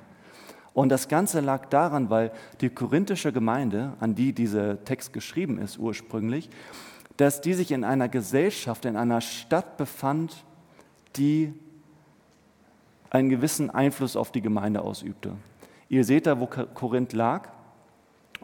Und 0.75 0.90
das 0.90 1.09
Ganze 1.09 1.40
lag 1.40 1.66
daran, 1.66 2.11
weil 2.11 2.31
die 2.61 2.69
korinthische 2.69 3.33
Gemeinde, 3.33 3.95
an 4.00 4.14
die 4.14 4.33
dieser 4.35 4.85
Text 4.85 5.12
geschrieben 5.14 5.59
ist 5.59 5.78
ursprünglich, 5.78 6.50
dass 7.16 7.40
die 7.40 7.54
sich 7.54 7.71
in 7.71 7.85
einer 7.85 8.09
Gesellschaft, 8.09 8.85
in 8.85 8.97
einer 8.97 9.21
Stadt 9.21 9.76
befand, 9.76 10.44
die 11.16 11.52
einen 13.11 13.28
gewissen 13.28 13.71
Einfluss 13.71 14.16
auf 14.16 14.33
die 14.33 14.42
Gemeinde 14.42 14.83
ausübte. 14.83 15.37
Ihr 15.88 16.04
seht 16.04 16.26
da, 16.26 16.40
wo 16.40 16.47
Korinth 16.47 17.12
lag. 17.12 17.49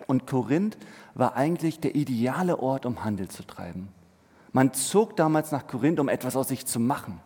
Und 0.07 0.27
Korinth 0.27 0.79
war 1.15 1.35
eigentlich 1.35 1.81
der 1.81 1.95
ideale 1.95 2.59
Ort, 2.61 2.87
um 2.87 3.05
Handel 3.05 3.29
zu 3.29 3.43
treiben. 3.45 3.89
Man 4.53 4.73
zog 4.73 5.17
damals 5.17 5.53
nach 5.53 5.67
Korinth, 5.67 6.01
um 6.01 6.09
etwas 6.09 6.37
aus 6.37 6.49
sich 6.49 6.67
zu 6.67 6.79
machen. 6.81 7.21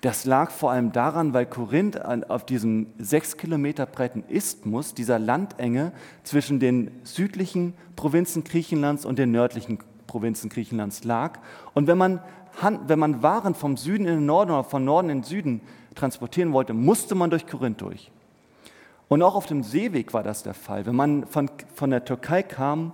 Das 0.00 0.24
lag 0.24 0.50
vor 0.52 0.70
allem 0.70 0.92
daran, 0.92 1.34
weil 1.34 1.46
Korinth 1.46 2.00
auf 2.04 2.46
diesem 2.46 2.86
sechs 2.98 3.36
Kilometer 3.36 3.84
breiten 3.84 4.22
Isthmus, 4.28 4.94
dieser 4.94 5.18
Landenge 5.18 5.92
zwischen 6.22 6.60
den 6.60 6.92
südlichen 7.02 7.74
Provinzen 7.96 8.44
Griechenlands 8.44 9.04
und 9.04 9.18
den 9.18 9.32
nördlichen 9.32 9.78
Provinzen 10.06 10.50
Griechenlands 10.50 11.02
lag. 11.02 11.40
Und 11.74 11.88
wenn 11.88 11.98
man, 11.98 12.20
wenn 12.86 12.98
man 12.98 13.22
Waren 13.22 13.56
vom 13.56 13.76
Süden 13.76 14.06
in 14.06 14.14
den 14.14 14.26
Norden 14.26 14.52
oder 14.52 14.64
von 14.64 14.84
Norden 14.84 15.10
in 15.10 15.18
den 15.18 15.24
Süden 15.24 15.60
transportieren 15.96 16.52
wollte, 16.52 16.74
musste 16.74 17.16
man 17.16 17.30
durch 17.30 17.46
Korinth 17.46 17.80
durch. 17.80 18.12
Und 19.08 19.22
auch 19.22 19.34
auf 19.34 19.46
dem 19.46 19.64
Seeweg 19.64 20.14
war 20.14 20.22
das 20.22 20.44
der 20.44 20.54
Fall. 20.54 20.86
Wenn 20.86 20.94
man 20.94 21.26
von, 21.26 21.50
von 21.74 21.90
der 21.90 22.04
Türkei 22.04 22.42
kam, 22.44 22.92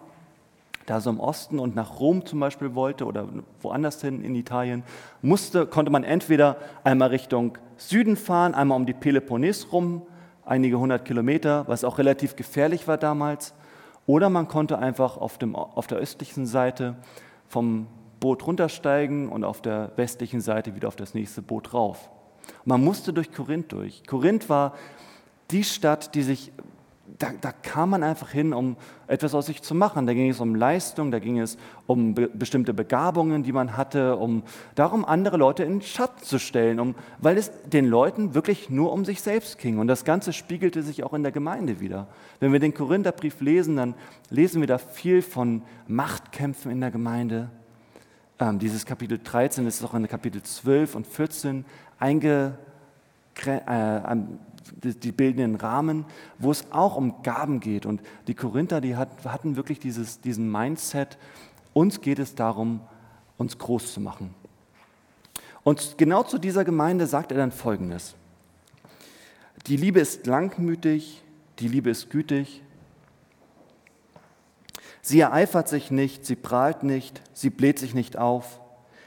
da 0.87 1.01
so 1.01 1.11
im 1.11 1.21
Osten 1.21 1.59
und 1.59 1.75
nach 1.75 2.01
Rom 2.01 2.27
zum 2.27 2.41
Beispiel 2.41 2.75
wollte 2.75 3.07
oder 3.07 3.29
woanders 3.61 4.01
hin 4.01 4.23
in 4.23 4.35
Italien, 4.35 4.83
musste, 5.23 5.67
konnte 5.67 5.91
man 5.91 6.05
entweder 6.05 6.57
einmal 6.83 7.09
Richtung 7.09 7.59
Süden 7.77 8.17
fahren, 8.17 8.55
einmal 8.55 8.77
um 8.77 8.87
die 8.87 8.95
Peloponnes 8.95 9.73
rum, 9.73 10.03
einige 10.45 10.79
hundert 10.79 11.05
Kilometer, 11.05 11.65
was 11.67 11.85
auch 11.85 11.99
relativ 11.99 12.37
gefährlich 12.37 12.87
war 12.87 12.99
damals, 12.99 13.55
oder 14.07 14.29
man 14.29 14.49
konnte 14.49 14.79
einfach 14.79 15.17
auf, 15.17 15.39
dem, 15.39 15.57
auf 15.57 15.87
der 15.87 15.99
östlichen 15.99 16.47
Seite 16.47 16.97
vom 17.49 17.87
Boot 18.21 18.47
runtersteigen 18.47 19.29
und 19.29 19.45
auf 19.45 19.63
der 19.63 19.93
westlichen 19.97 20.41
Seite 20.41 20.75
wieder 20.75 20.89
auf 20.89 20.97
das 20.97 21.15
nächste 21.15 21.43
Boot 21.43 21.73
rauf. 21.73 22.11
Man 22.65 22.85
musste 22.85 23.13
durch 23.13 23.33
Korinth 23.33 23.73
durch. 23.73 24.07
Korinth 24.07 24.49
war 24.49 24.75
die 25.51 25.65
Stadt, 25.65 26.15
die 26.15 26.23
sich 26.23 26.53
da, 27.19 27.31
da, 27.41 27.53
kam 27.53 27.91
man 27.91 28.03
einfach 28.03 28.31
hin, 28.31 28.53
um 28.53 28.77
etwas 29.07 29.35
aus 29.35 29.47
sich 29.47 29.63
zu 29.63 29.75
machen. 29.75 30.07
Da 30.07 30.15
ging 30.15 30.29
es 30.31 30.41
um 30.41 30.55
Leistung, 30.55 31.13
da 31.13 31.21
ging 31.21 31.39
es 31.39 31.57
um 31.87 32.15
be 32.15 32.29
bestimmte 32.29 32.75
Begabungen, 32.75 33.45
die 33.45 33.53
man 33.53 33.77
hatte, 33.77 34.17
um 34.17 34.43
darum, 34.75 35.05
andere 35.05 35.37
Leute 35.37 35.63
in 35.63 35.81
Schatten 35.81 36.25
zu 36.25 36.39
stellen, 36.39 36.81
um, 36.81 36.95
weil 37.19 37.39
es 37.39 37.53
den 37.67 37.87
Leuten 37.87 38.35
wirklich 38.35 38.69
nur 38.69 38.93
um 38.93 39.05
sich 39.05 39.21
selbst 39.21 39.59
ging. 39.59 39.79
Und 39.79 39.87
das 39.87 40.05
Ganze 40.05 40.33
spiegelte 40.33 40.83
sich 40.83 41.05
auch 41.05 41.13
in 41.13 41.23
der 41.23 41.31
Gemeinde 41.31 41.79
wieder. 41.81 42.09
Wenn 42.41 42.53
wir 42.53 42.59
den 42.59 42.75
Korintherbrief 42.75 43.41
lesen, 43.41 43.77
dann 43.77 43.95
lesen 44.31 44.61
wir 44.61 44.67
da 44.67 44.79
viel 44.79 45.23
von 45.23 45.63
Machtkämpfen 45.87 46.73
in 46.73 46.81
der 46.81 46.91
Gemeinde. 46.91 47.49
Ähm, 48.41 48.59
dieses 48.59 48.85
Kapitel 48.85 49.21
13 49.23 49.67
ist 49.69 49.85
auch 49.85 49.95
in 49.95 50.09
Kapitel 50.09 50.43
12 50.43 50.97
und 50.97 51.07
14 51.07 51.65
einge, 52.01 52.59
äh, 53.47 54.01
die 54.73 55.13
bildenden 55.13 55.57
Rahmen, 55.57 56.05
wo 56.39 56.51
es 56.51 56.71
auch 56.71 56.97
um 56.97 57.23
Gaben 57.23 57.61
geht. 57.61 57.87
Und 57.87 58.01
die 58.27 58.35
Korinther, 58.35 58.81
die 58.81 58.97
hatten 58.97 59.57
wirklich 59.57 59.79
dieses, 59.79 60.21
diesen 60.21 60.51
Mindset, 60.51 61.19
uns 61.73 62.01
geht 62.01 62.19
es 62.19 62.35
darum, 62.35 62.81
uns 63.37 63.59
groß 63.59 63.93
zu 63.93 64.01
machen. 64.01 64.35
Und 65.63 65.97
genau 65.99 66.23
zu 66.23 66.39
dieser 66.39 66.65
Gemeinde 66.65 67.07
sagt 67.07 67.33
er 67.33 67.39
dann 67.39 67.53
Folgendes. 67.53 68.15
Die 69.67 69.77
Liebe 69.77 70.01
ist 70.01 70.27
langmütig, 70.27 71.23
die 71.59 71.69
Liebe 71.69 71.91
ist 71.91 72.11
gütig. 72.11 72.63
Sie 75.01 75.21
ereifert 75.21 75.69
sich 75.69 75.91
nicht, 75.91 76.27
sie 76.27 76.37
prahlt 76.37 76.83
nicht, 76.83 77.23
sie 77.33 77.51
bläht 77.51 77.79
sich 77.79 77.95
nicht 77.95 78.19
auf. 78.19 78.61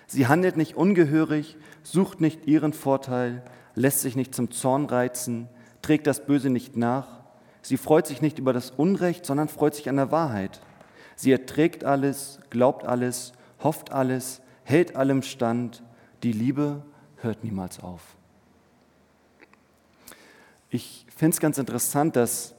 Sie 0.07 0.27
handelt 0.27 0.57
nicht 0.57 0.75
ungehörig, 0.75 1.57
sucht 1.83 2.21
nicht 2.21 2.47
ihren 2.47 2.73
Vorteil, 2.73 3.43
lässt 3.77 4.01
sich 4.01 4.15
nicht 4.15 4.33
zum 4.33 4.49
Zorn 4.51 4.85
reizen, 4.85 5.47
trägt 5.81 6.07
das 6.07 6.25
Böse 6.25 6.49
nicht 6.49 6.75
nach. 6.75 7.07
Sie 7.61 7.77
freut 7.77 8.07
sich 8.07 8.21
nicht 8.21 8.39
über 8.39 8.51
das 8.51 8.71
Unrecht, 8.71 9.25
sondern 9.25 9.49
freut 9.49 9.75
sich 9.75 9.87
an 9.87 9.97
der 9.97 10.11
Wahrheit. 10.11 10.61
Sie 11.15 11.31
erträgt 11.31 11.83
alles, 11.83 12.39
glaubt 12.49 12.85
alles, 12.85 13.33
hofft 13.63 13.91
alles, 13.91 14.41
hält 14.63 14.95
allem 14.95 15.21
stand. 15.21 15.83
Die 16.23 16.31
Liebe 16.31 16.81
hört 17.17 17.43
niemals 17.43 17.79
auf. 17.79 18.01
Ich 20.69 21.05
finde 21.15 21.35
es 21.35 21.39
ganz 21.39 21.57
interessant, 21.59 22.15
dass 22.15 22.55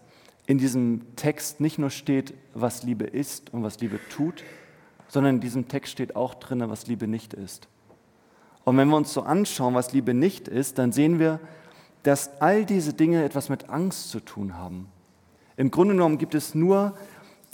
in 0.46 0.58
diesem 0.58 1.16
Text 1.16 1.60
nicht 1.60 1.78
nur 1.78 1.90
steht, 1.90 2.32
was 2.54 2.84
Liebe 2.84 3.04
ist 3.04 3.52
und 3.52 3.64
was 3.64 3.80
Liebe 3.80 3.98
tut, 4.08 4.44
sondern 5.08 5.36
in 5.36 5.40
diesem 5.40 5.68
Text 5.68 5.92
steht 5.92 6.14
auch 6.14 6.34
drin, 6.34 6.62
was 6.68 6.86
Liebe 6.86 7.08
nicht 7.08 7.34
ist. 7.34 7.68
Und 8.68 8.76
wenn 8.76 8.88
wir 8.88 8.98
uns 8.98 9.14
so 9.14 9.22
anschauen, 9.22 9.72
was 9.72 9.94
Liebe 9.94 10.12
nicht 10.12 10.46
ist, 10.46 10.76
dann 10.76 10.92
sehen 10.92 11.18
wir, 11.18 11.40
dass 12.02 12.42
all 12.42 12.66
diese 12.66 12.92
Dinge 12.92 13.24
etwas 13.24 13.48
mit 13.48 13.70
Angst 13.70 14.10
zu 14.10 14.20
tun 14.20 14.58
haben. 14.58 14.88
Im 15.56 15.70
Grunde 15.70 15.94
genommen 15.94 16.18
gibt 16.18 16.34
es 16.34 16.54
nur 16.54 16.92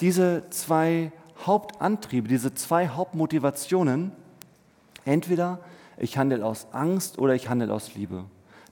diese 0.01 0.43
zwei 0.51 1.13
Hauptantriebe, 1.47 2.27
diese 2.27 2.53
zwei 2.55 2.89
Hauptmotivationen. 2.89 4.11
Entweder 5.05 5.61
ich 5.99 6.19
handle 6.19 6.45
aus 6.45 6.67
Angst 6.73 7.17
oder 7.21 7.37
ich 7.37 7.49
handle 7.49 7.73
aus 7.73 7.95
Liebe. 7.95 8.25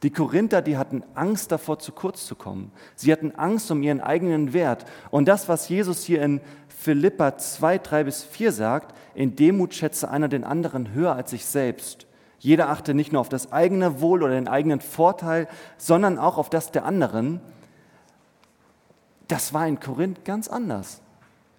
Die 0.02 0.10
Korinther, 0.10 0.62
die 0.62 0.76
hatten 0.76 1.04
Angst 1.14 1.52
davor, 1.52 1.78
zu 1.78 1.92
kurz 1.92 2.26
zu 2.26 2.34
kommen. 2.34 2.72
Sie 2.96 3.12
hatten 3.12 3.36
Angst 3.36 3.70
um 3.70 3.84
ihren 3.84 4.00
eigenen 4.00 4.52
Wert. 4.52 4.84
Und 5.12 5.28
das, 5.28 5.48
was 5.48 5.68
Jesus 5.68 6.02
hier 6.02 6.20
in 6.22 6.40
Philippa 6.66 7.38
2, 7.38 7.78
3 7.78 8.02
bis 8.02 8.24
4 8.24 8.50
sagt, 8.50 8.96
in 9.14 9.36
Demut 9.36 9.74
schätze 9.74 10.10
einer 10.10 10.26
den 10.26 10.42
anderen 10.42 10.92
höher 10.92 11.14
als 11.14 11.30
sich 11.30 11.46
selbst. 11.46 12.08
Jeder 12.42 12.70
achte 12.70 12.92
nicht 12.92 13.12
nur 13.12 13.20
auf 13.20 13.28
das 13.28 13.52
eigene 13.52 14.00
Wohl 14.00 14.24
oder 14.24 14.34
den 14.34 14.48
eigenen 14.48 14.80
Vorteil, 14.80 15.46
sondern 15.78 16.18
auch 16.18 16.38
auf 16.38 16.50
das 16.50 16.72
der 16.72 16.84
anderen. 16.84 17.40
Das 19.28 19.54
war 19.54 19.68
in 19.68 19.78
Korinth 19.78 20.24
ganz 20.24 20.48
anders. 20.48 21.00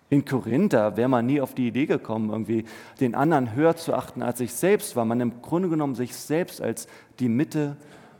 In 0.09 0.25
Korinth, 0.25 0.73
da 0.73 0.97
wäre 0.97 1.07
man 1.07 1.25
nie 1.25 1.39
auf 1.39 1.55
die 1.55 1.69
Idee 1.69 1.85
gekommen, 1.85 2.31
irgendwie 2.31 2.65
den 2.99 3.15
anderen 3.15 3.55
höher 3.55 3.77
zu 3.77 3.93
achten 3.93 4.21
als 4.21 4.39
sich 4.39 4.53
selbst, 4.53 4.97
weil 4.97 5.05
man 5.05 5.21
im 5.21 5.41
Grunde 5.41 5.69
genommen 5.69 5.95
sich 5.95 6.17
selbst 6.17 6.61
als 6.61 6.87
die 7.19 7.29
Mitte 7.29 7.77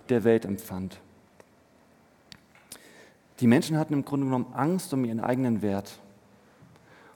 der 0.08 0.24
Welt 0.24 0.46
empfand. 0.46 1.02
Die 3.42 3.48
Menschen 3.48 3.78
hatten 3.78 3.94
im 3.94 4.06
Grunde 4.06 4.28
genommen 4.28 4.54
Angst 4.54 4.94
um 4.94 5.04
ihren 5.04 5.20
eigenen 5.20 5.62
Wert. 5.62 6.00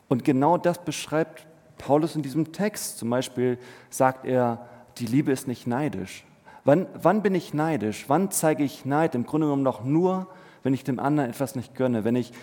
Und 0.09 0.25
genau 0.25 0.57
das 0.57 0.83
beschreibt 0.83 1.47
Paulus 1.77 2.17
in 2.17 2.21
diesem 2.21 2.51
Text. 2.51 2.97
Zum 2.97 3.09
Beispiel 3.09 3.57
sagt 3.89 4.25
er, 4.25 4.67
die 4.99 5.05
Liebe 5.05 5.31
ist 5.31 5.47
nicht 5.47 5.67
neidisch. 5.67 6.23
Wann, 6.63 6.87
wann 7.01 7.21
bin 7.21 7.33
ich 7.35 7.53
neidisch? 7.53 8.05
Wann 8.07 8.31
zeige 8.31 8.63
ich 8.63 8.85
Neid? 8.85 9.15
Im 9.15 9.25
Grunde 9.25 9.47
genommen 9.47 9.63
doch 9.63 9.83
nur, 9.83 10.27
wenn 10.63 10.73
ich 10.73 10.83
dem 10.83 10.99
anderen 10.99 11.29
etwas 11.29 11.55
nicht 11.55 11.75
gönne. 11.75 12.03
Wenn 12.03 12.15
ich 12.15 12.33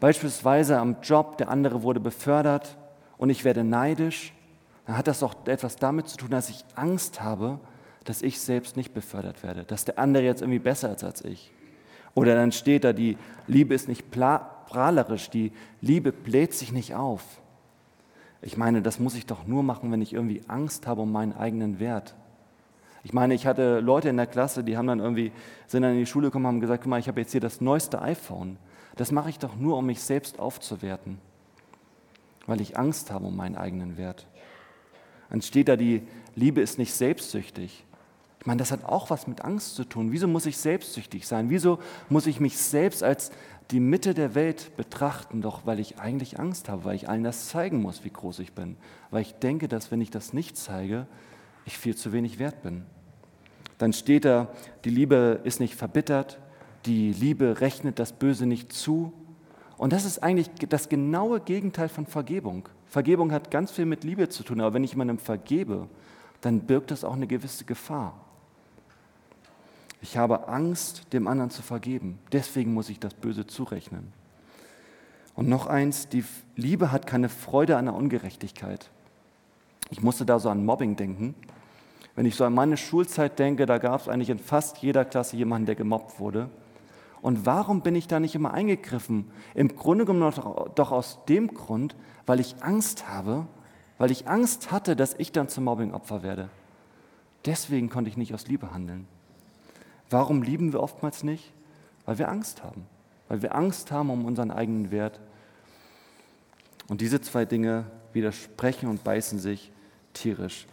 beispielsweise 0.00 0.78
am 0.78 0.96
Job, 1.02 1.38
der 1.38 1.48
andere 1.48 1.82
wurde 1.82 2.00
befördert 2.00 2.76
und 3.16 3.30
ich 3.30 3.44
werde 3.44 3.62
neidisch, 3.62 4.32
dann 4.86 4.96
hat 4.96 5.06
das 5.06 5.20
doch 5.20 5.34
etwas 5.46 5.76
damit 5.76 6.08
zu 6.08 6.16
tun, 6.16 6.30
dass 6.30 6.50
ich 6.50 6.64
Angst 6.74 7.22
habe, 7.22 7.60
dass 8.04 8.22
ich 8.22 8.40
selbst 8.40 8.76
nicht 8.76 8.92
befördert 8.92 9.42
werde, 9.42 9.64
dass 9.64 9.84
der 9.84 9.98
andere 9.98 10.24
jetzt 10.24 10.40
irgendwie 10.42 10.58
besser 10.58 10.92
ist 10.92 11.04
als 11.04 11.24
ich. 11.24 11.52
Oder 12.14 12.34
dann 12.34 12.50
steht 12.50 12.82
da, 12.82 12.92
die 12.92 13.16
Liebe 13.46 13.74
ist 13.74 13.86
nicht 13.86 14.10
prahlerisch, 14.10 15.30
die 15.30 15.52
Liebe 15.80 16.10
bläht 16.10 16.54
sich 16.54 16.72
nicht 16.72 16.94
auf. 16.94 17.22
Ich 18.42 18.56
meine, 18.56 18.80
das 18.82 18.98
muss 18.98 19.14
ich 19.14 19.26
doch 19.26 19.46
nur 19.46 19.62
machen, 19.62 19.92
wenn 19.92 20.00
ich 20.00 20.12
irgendwie 20.12 20.42
Angst 20.48 20.86
habe 20.86 21.02
um 21.02 21.12
meinen 21.12 21.34
eigenen 21.34 21.78
Wert. 21.78 22.14
Ich 23.02 23.12
meine, 23.12 23.34
ich 23.34 23.46
hatte 23.46 23.80
Leute 23.80 24.08
in 24.08 24.16
der 24.16 24.26
Klasse, 24.26 24.64
die 24.64 24.76
haben 24.76 24.86
dann 24.86 25.00
irgendwie, 25.00 25.32
sind 25.66 25.82
dann 25.82 25.92
in 25.92 25.98
die 25.98 26.06
Schule 26.06 26.28
gekommen 26.28 26.46
und 26.46 26.52
haben 26.52 26.60
gesagt, 26.60 26.82
guck 26.82 26.90
mal, 26.90 27.00
ich 27.00 27.08
habe 27.08 27.20
jetzt 27.20 27.32
hier 27.32 27.40
das 27.40 27.60
neueste 27.60 28.00
iPhone. 28.02 28.58
Das 28.96 29.12
mache 29.12 29.30
ich 29.30 29.38
doch 29.38 29.56
nur, 29.56 29.76
um 29.76 29.86
mich 29.86 30.02
selbst 30.02 30.38
aufzuwerten, 30.38 31.18
weil 32.46 32.60
ich 32.60 32.76
Angst 32.76 33.10
habe 33.10 33.26
um 33.26 33.36
meinen 33.36 33.56
eigenen 33.56 33.96
Wert. 33.96 34.26
Dann 35.30 35.42
steht 35.42 35.68
da, 35.68 35.76
die 35.76 36.02
Liebe 36.34 36.60
ist 36.60 36.78
nicht 36.78 36.92
selbstsüchtig. 36.92 37.84
Ich 38.40 38.46
meine, 38.46 38.58
das 38.58 38.72
hat 38.72 38.84
auch 38.84 39.10
was 39.10 39.26
mit 39.26 39.44
Angst 39.44 39.74
zu 39.74 39.84
tun. 39.84 40.12
Wieso 40.12 40.26
muss 40.26 40.46
ich 40.46 40.56
selbstsüchtig 40.56 41.26
sein? 41.26 41.50
Wieso 41.50 41.78
muss 42.08 42.26
ich 42.26 42.40
mich 42.40 42.56
selbst 42.56 43.02
als 43.02 43.30
die 43.70 43.80
Mitte 43.80 44.14
der 44.14 44.34
Welt 44.34 44.76
betrachten, 44.76 45.42
doch 45.42 45.66
weil 45.66 45.78
ich 45.78 45.98
eigentlich 45.98 46.40
Angst 46.40 46.68
habe, 46.68 46.84
weil 46.84 46.96
ich 46.96 47.08
allen 47.08 47.22
das 47.22 47.48
zeigen 47.48 47.82
muss, 47.82 48.02
wie 48.02 48.10
groß 48.10 48.40
ich 48.40 48.52
bin, 48.52 48.76
weil 49.10 49.22
ich 49.22 49.34
denke, 49.34 49.68
dass 49.68 49.90
wenn 49.90 50.00
ich 50.00 50.10
das 50.10 50.32
nicht 50.32 50.56
zeige, 50.56 51.06
ich 51.66 51.78
viel 51.78 51.94
zu 51.94 52.12
wenig 52.12 52.38
wert 52.38 52.62
bin. 52.62 52.84
Dann 53.78 53.92
steht 53.92 54.24
da, 54.24 54.48
die 54.84 54.90
Liebe 54.90 55.40
ist 55.44 55.60
nicht 55.60 55.74
verbittert, 55.74 56.38
die 56.86 57.12
Liebe 57.12 57.60
rechnet 57.60 57.98
das 57.98 58.12
Böse 58.12 58.46
nicht 58.46 58.72
zu. 58.72 59.12
Und 59.76 59.92
das 59.92 60.04
ist 60.04 60.22
eigentlich 60.22 60.50
das 60.68 60.88
genaue 60.88 61.40
Gegenteil 61.40 61.88
von 61.88 62.06
Vergebung. 62.06 62.68
Vergebung 62.86 63.32
hat 63.32 63.50
ganz 63.50 63.70
viel 63.70 63.86
mit 63.86 64.02
Liebe 64.02 64.28
zu 64.30 64.42
tun, 64.42 64.60
aber 64.60 64.74
wenn 64.74 64.84
ich 64.84 64.92
jemandem 64.92 65.18
vergebe, 65.18 65.88
dann 66.40 66.60
birgt 66.60 66.90
das 66.90 67.04
auch 67.04 67.14
eine 67.14 67.26
gewisse 67.26 67.64
Gefahr. 67.64 68.29
Ich 70.02 70.16
habe 70.16 70.48
Angst, 70.48 71.12
dem 71.12 71.26
anderen 71.26 71.50
zu 71.50 71.62
vergeben. 71.62 72.18
Deswegen 72.32 72.72
muss 72.72 72.88
ich 72.88 72.98
das 72.98 73.14
Böse 73.14 73.46
zurechnen. 73.46 74.12
Und 75.34 75.48
noch 75.48 75.66
eins, 75.66 76.08
die 76.08 76.24
Liebe 76.56 76.92
hat 76.92 77.06
keine 77.06 77.28
Freude 77.28 77.76
an 77.76 77.86
der 77.86 77.94
Ungerechtigkeit. 77.94 78.90
Ich 79.90 80.02
musste 80.02 80.24
da 80.24 80.38
so 80.38 80.48
an 80.48 80.64
Mobbing 80.64 80.96
denken. 80.96 81.34
Wenn 82.16 82.26
ich 82.26 82.36
so 82.36 82.44
an 82.44 82.54
meine 82.54 82.76
Schulzeit 82.76 83.38
denke, 83.38 83.66
da 83.66 83.78
gab 83.78 84.00
es 84.00 84.08
eigentlich 84.08 84.30
in 84.30 84.38
fast 84.38 84.78
jeder 84.78 85.04
Klasse 85.04 85.36
jemanden, 85.36 85.66
der 85.66 85.74
gemobbt 85.74 86.18
wurde. 86.18 86.50
Und 87.22 87.44
warum 87.44 87.82
bin 87.82 87.94
ich 87.94 88.08
da 88.08 88.18
nicht 88.18 88.34
immer 88.34 88.52
eingegriffen? 88.54 89.30
Im 89.54 89.76
Grunde 89.76 90.06
genommen 90.06 90.34
doch 90.74 90.90
aus 90.90 91.24
dem 91.28 91.54
Grund, 91.54 91.94
weil 92.26 92.40
ich 92.40 92.56
Angst 92.60 93.08
habe, 93.08 93.46
weil 93.98 94.10
ich 94.10 94.26
Angst 94.28 94.72
hatte, 94.72 94.96
dass 94.96 95.14
ich 95.14 95.30
dann 95.32 95.48
zum 95.48 95.64
Mobbingopfer 95.64 96.22
werde. 96.22 96.48
Deswegen 97.44 97.90
konnte 97.90 98.10
ich 98.10 98.16
nicht 98.16 98.34
aus 98.34 98.46
Liebe 98.46 98.72
handeln. 98.72 99.06
Warum 100.10 100.42
lieben 100.42 100.72
wir 100.72 100.80
oftmals 100.80 101.22
nicht? 101.22 101.52
Weil 102.04 102.18
wir 102.18 102.28
Angst 102.28 102.62
haben. 102.62 102.86
Weil 103.28 103.42
wir 103.42 103.54
Angst 103.54 103.92
haben 103.92 104.10
um 104.10 104.24
unseren 104.24 104.50
eigenen 104.50 104.90
Wert. 104.90 105.20
Und 106.88 107.00
diese 107.00 107.20
zwei 107.20 107.44
Dinge 107.44 107.86
widersprechen 108.12 108.88
und 108.88 109.04
beißen 109.04 109.38
sich 109.38 109.70
tierisch. 110.12 110.66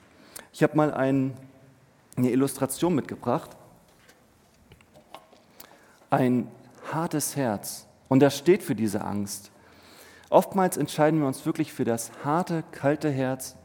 Ich 0.51 0.63
habe 0.63 0.75
mal 0.75 0.91
ein, 0.91 1.34
eine 2.15 2.32
Illustration 2.32 2.96
mitgebracht. 2.96 3.51
Ein 6.10 6.48
hartes 6.91 7.36
Herz. 7.36 7.86
Und 8.08 8.22
das 8.22 8.38
steht 8.38 8.63
für 8.63 8.74
diese 8.74 9.03
Angst. 9.03 9.51
Oftmals 10.29 10.77
entscheiden 10.77 11.20
wir 11.20 11.27
uns 11.27 11.46
wirklich 11.46 11.72
für 11.72 11.86
das 11.86 12.12
harte, 12.24 12.63
kalte 12.72 13.10
Herz, 13.10 13.56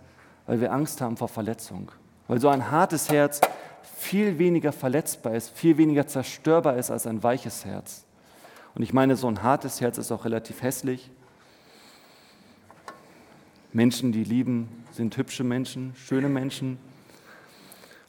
weil 0.47 0.61
wir 0.61 0.73
Angst 0.73 1.01
haben 1.01 1.17
vor 1.17 1.29
Verletzung. 1.29 1.91
Weil 2.29 2.41
so 2.41 2.49
ein 2.49 2.71
hartes 2.71 3.09
Herz 3.11 3.41
viel 3.83 4.39
weniger 4.39 4.73
verletzbar 4.73 5.35
ist, 5.35 5.51
viel 5.51 5.79
weniger 5.79 6.07
zerstörbar 6.07 6.77
ist 6.77 6.91
als 6.91 7.07
ein 7.07 7.23
weiches 7.23 7.65
Herz. 7.65 8.05
Und 8.75 8.83
ich 8.83 8.93
meine, 8.93 9.17
so 9.17 9.29
ein 9.29 9.43
hartes 9.43 9.81
Herz 9.81 9.99
ist 9.99 10.13
auch 10.13 10.25
relativ 10.25 10.63
hässlich. 10.63 11.11
Menschen, 13.73 14.13
die 14.13 14.25
lieben, 14.25 14.69
sind 14.93 15.17
hübsche 15.17 15.45
Menschen, 15.45 15.95
schöne 15.95 16.29
Menschen. 16.29 16.79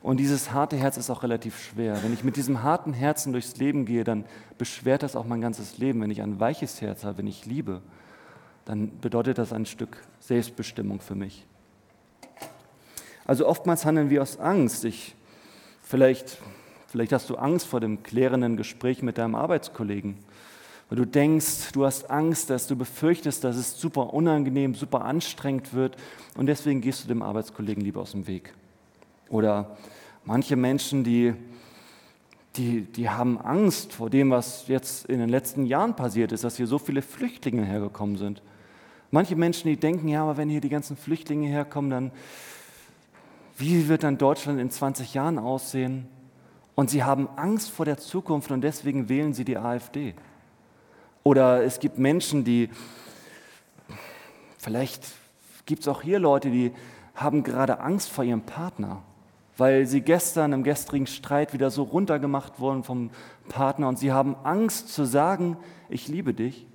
Und 0.01 0.17
dieses 0.17 0.51
harte 0.51 0.75
Herz 0.75 0.97
ist 0.97 1.09
auch 1.09 1.23
relativ 1.23 1.57
schwer. 1.57 2.03
Wenn 2.03 2.13
ich 2.13 2.25
mit 2.25 2.35
diesem 2.35 2.61
harten 2.61 2.91
Herzen 2.91 3.31
durchs 3.31 3.55
Leben 3.55 3.85
gehe, 3.85 4.03
dann 4.03 4.25
beschwert 4.57 5.03
das 5.03 5.15
auch 5.15 5.25
mein 5.25 5.39
ganzes 5.39 5.77
Leben. 5.77 6.01
Wenn 6.01 6.11
ich 6.11 6.21
ein 6.21 6.39
weiches 6.39 6.81
Herz 6.81 7.05
habe, 7.05 7.19
wenn 7.19 7.27
ich 7.27 7.45
liebe, 7.45 7.81
dann 8.65 8.99
bedeutet 8.99 9.37
das 9.37 9.53
ein 9.53 9.65
Stück 9.65 10.03
Selbstbestimmung 10.19 10.99
für 10.99 11.15
mich. 11.15 11.45
Also 13.25 13.47
oftmals 13.47 13.85
handeln 13.85 14.09
wir 14.09 14.21
aus 14.21 14.37
Angst. 14.37 14.83
Ich, 14.83 15.15
vielleicht, 15.83 16.37
vielleicht 16.87 17.11
hast 17.13 17.29
du 17.29 17.35
Angst 17.35 17.67
vor 17.67 17.79
dem 17.79 18.01
klärenden 18.01 18.57
Gespräch 18.57 19.03
mit 19.03 19.17
deinem 19.17 19.35
Arbeitskollegen. 19.35 20.17
Weil 20.89 20.97
du 20.97 21.05
denkst, 21.05 21.71
du 21.73 21.85
hast 21.85 22.09
Angst, 22.09 22.49
dass 22.49 22.67
du 22.67 22.75
befürchtest, 22.75 23.43
dass 23.43 23.55
es 23.55 23.79
super 23.79 24.13
unangenehm, 24.13 24.75
super 24.75 25.05
anstrengend 25.05 25.73
wird 25.73 25.95
und 26.35 26.47
deswegen 26.47 26.81
gehst 26.81 27.03
du 27.03 27.07
dem 27.07 27.21
Arbeitskollegen 27.21 27.83
lieber 27.83 28.01
aus 28.01 28.11
dem 28.11 28.27
Weg. 28.27 28.53
Oder 29.29 29.77
manche 30.25 30.55
Menschen, 30.55 31.03
die, 31.03 31.33
die, 32.55 32.81
die 32.81 33.09
haben 33.09 33.39
Angst 33.39 33.93
vor 33.93 34.09
dem, 34.09 34.29
was 34.29 34.67
jetzt 34.67 35.05
in 35.05 35.19
den 35.19 35.29
letzten 35.29 35.65
Jahren 35.65 35.95
passiert 35.95 36.31
ist, 36.31 36.43
dass 36.43 36.57
hier 36.57 36.67
so 36.67 36.77
viele 36.77 37.01
Flüchtlinge 37.01 37.65
hergekommen 37.65 38.17
sind. 38.17 38.41
Manche 39.09 39.35
Menschen, 39.35 39.69
die 39.69 39.77
denken, 39.77 40.07
ja, 40.07 40.23
aber 40.23 40.37
wenn 40.37 40.49
hier 40.49 40.61
die 40.61 40.69
ganzen 40.69 40.97
Flüchtlinge 40.97 41.47
herkommen, 41.47 41.91
dann 41.91 42.11
wie 43.57 43.87
wird 43.87 44.03
dann 44.03 44.17
Deutschland 44.17 44.59
in 44.59 44.69
20 44.69 45.13
Jahren 45.13 45.37
aussehen? 45.37 46.07
Und 46.75 46.89
sie 46.89 47.03
haben 47.03 47.29
Angst 47.35 47.69
vor 47.69 47.85
der 47.85 47.97
Zukunft 47.97 48.49
und 48.51 48.61
deswegen 48.61 49.09
wählen 49.09 49.33
sie 49.33 49.45
die 49.45 49.57
AfD. 49.57 50.15
Oder 51.23 51.63
es 51.63 51.79
gibt 51.79 51.97
Menschen, 51.99 52.43
die, 52.43 52.69
vielleicht 54.57 55.05
gibt 55.65 55.83
es 55.83 55.87
auch 55.87 56.01
hier 56.01 56.19
Leute, 56.19 56.49
die 56.49 56.71
haben 57.15 57.43
gerade 57.43 57.79
Angst 57.79 58.09
vor 58.09 58.23
ihrem 58.23 58.41
Partner, 58.41 59.03
weil 59.55 59.85
sie 59.85 60.01
gestern 60.01 60.51
im 60.51 60.63
gestrigen 60.63 61.05
Streit 61.05 61.53
wieder 61.53 61.69
so 61.69 61.83
runtergemacht 61.83 62.59
wurden 62.59 62.83
vom 62.83 63.11
Partner 63.49 63.87
und 63.87 63.99
sie 63.99 64.11
haben 64.11 64.35
Angst 64.43 64.89
zu 64.89 65.05
sagen, 65.05 65.57
ich 65.89 66.07
liebe 66.07 66.33
dich, 66.33 66.65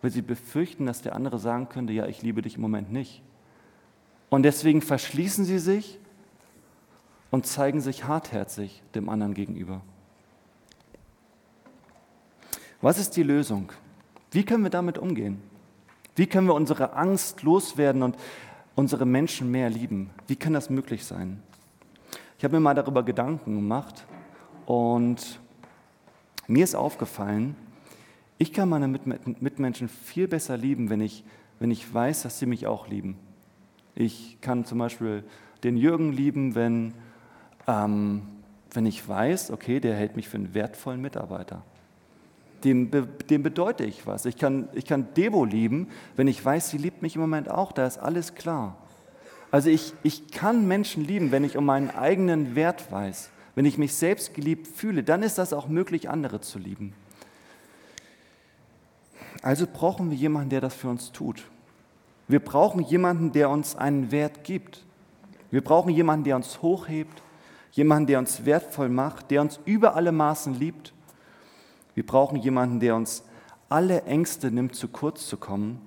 weil 0.00 0.12
sie 0.12 0.22
befürchten, 0.22 0.86
dass 0.86 1.02
der 1.02 1.16
andere 1.16 1.38
sagen 1.40 1.68
könnte, 1.68 1.92
ja, 1.92 2.06
ich 2.06 2.22
liebe 2.22 2.42
dich 2.42 2.54
im 2.54 2.60
Moment 2.62 2.92
nicht. 2.92 3.22
Und 4.30 4.44
deswegen 4.44 4.80
verschließen 4.82 5.44
sie 5.44 5.58
sich 5.58 5.98
und 7.32 7.46
zeigen 7.46 7.80
sich 7.80 8.04
hartherzig 8.04 8.82
dem 8.94 9.08
anderen 9.08 9.34
gegenüber. 9.34 9.80
Was 12.80 12.98
ist 12.98 13.16
die 13.16 13.22
Lösung? 13.22 13.72
Wie 14.30 14.44
können 14.44 14.62
wir 14.62 14.70
damit 14.70 14.98
umgehen? 14.98 15.42
Wie 16.14 16.26
können 16.26 16.46
wir 16.46 16.54
unsere 16.54 16.92
Angst 16.92 17.42
loswerden 17.42 18.02
und 18.02 18.16
unsere 18.74 19.06
Menschen 19.06 19.50
mehr 19.50 19.70
lieben? 19.70 20.10
Wie 20.26 20.36
kann 20.36 20.52
das 20.52 20.68
möglich 20.68 21.04
sein? 21.04 21.42
Ich 22.36 22.44
habe 22.44 22.56
mir 22.56 22.60
mal 22.60 22.74
darüber 22.74 23.02
Gedanken 23.02 23.54
gemacht 23.54 24.04
und 24.66 25.40
mir 26.46 26.64
ist 26.64 26.74
aufgefallen, 26.74 27.56
ich 28.36 28.52
kann 28.52 28.68
meine 28.68 28.88
Mitmenschen 28.88 29.88
viel 29.88 30.28
besser 30.28 30.56
lieben, 30.56 30.90
wenn 30.90 31.00
ich, 31.00 31.24
wenn 31.60 31.70
ich 31.70 31.94
weiß, 31.94 32.22
dass 32.22 32.38
sie 32.38 32.46
mich 32.46 32.66
auch 32.66 32.88
lieben. 32.88 33.16
Ich 33.94 34.38
kann 34.40 34.64
zum 34.64 34.78
Beispiel 34.78 35.22
den 35.62 35.76
Jürgen 35.76 36.12
lieben, 36.12 36.54
wenn, 36.54 36.92
ähm, 37.66 38.22
wenn 38.72 38.86
ich 38.86 39.06
weiß, 39.06 39.50
okay, 39.50 39.80
der 39.80 39.94
hält 39.94 40.16
mich 40.16 40.28
für 40.28 40.36
einen 40.36 40.54
wertvollen 40.54 41.00
Mitarbeiter 41.00 41.62
dem, 42.64 42.90
dem 43.28 43.42
bedeute 43.42 43.84
ich 43.84 44.06
was. 44.06 44.24
Ich 44.24 44.36
kann, 44.36 44.68
ich 44.72 44.84
kann 44.84 45.08
Debo 45.16 45.44
lieben, 45.44 45.88
wenn 46.16 46.28
ich 46.28 46.44
weiß, 46.44 46.70
sie 46.70 46.78
liebt 46.78 47.02
mich 47.02 47.14
im 47.14 47.20
Moment 47.20 47.50
auch, 47.50 47.72
da 47.72 47.86
ist 47.86 47.98
alles 47.98 48.34
klar. 48.34 48.76
Also 49.50 49.68
ich, 49.68 49.92
ich 50.02 50.30
kann 50.30 50.66
Menschen 50.66 51.04
lieben, 51.04 51.30
wenn 51.30 51.44
ich 51.44 51.56
um 51.56 51.66
meinen 51.66 51.90
eigenen 51.90 52.54
Wert 52.54 52.90
weiß, 52.90 53.30
wenn 53.54 53.66
ich 53.66 53.78
mich 53.78 53.94
selbst 53.94 54.34
geliebt 54.34 54.66
fühle, 54.66 55.02
dann 55.02 55.22
ist 55.22 55.38
das 55.38 55.52
auch 55.52 55.68
möglich, 55.68 56.08
andere 56.08 56.40
zu 56.40 56.58
lieben. 56.58 56.94
Also 59.42 59.66
brauchen 59.70 60.10
wir 60.10 60.16
jemanden, 60.16 60.50
der 60.50 60.60
das 60.60 60.74
für 60.74 60.88
uns 60.88 61.12
tut. 61.12 61.42
Wir 62.28 62.40
brauchen 62.40 62.82
jemanden, 62.82 63.32
der 63.32 63.50
uns 63.50 63.76
einen 63.76 64.10
Wert 64.10 64.44
gibt. 64.44 64.84
Wir 65.50 65.62
brauchen 65.62 65.90
jemanden, 65.90 66.24
der 66.24 66.36
uns 66.36 66.62
hochhebt, 66.62 67.22
jemanden, 67.72 68.06
der 68.06 68.18
uns 68.18 68.44
wertvoll 68.44 68.88
macht, 68.88 69.30
der 69.30 69.40
uns 69.40 69.58
über 69.64 69.96
alle 69.96 70.12
Maßen 70.12 70.54
liebt 70.54 70.92
wir 71.94 72.06
brauchen 72.06 72.38
jemanden, 72.38 72.80
der 72.80 72.96
uns 72.96 73.24
alle 73.68 74.02
Ängste 74.04 74.50
nimmt, 74.50 74.74
zu 74.74 74.88
kurz 74.88 75.26
zu 75.26 75.36
kommen 75.36 75.80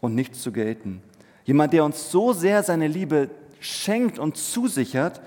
und 0.00 0.14
nicht 0.14 0.34
zu 0.34 0.52
gelten. 0.52 1.02
Jemand, 1.44 1.72
der 1.72 1.84
uns 1.84 2.10
so 2.10 2.32
sehr 2.32 2.62
seine 2.62 2.88
Liebe 2.88 3.30
schenkt 3.60 4.18
und 4.18 4.36
zusichert, 4.36 5.20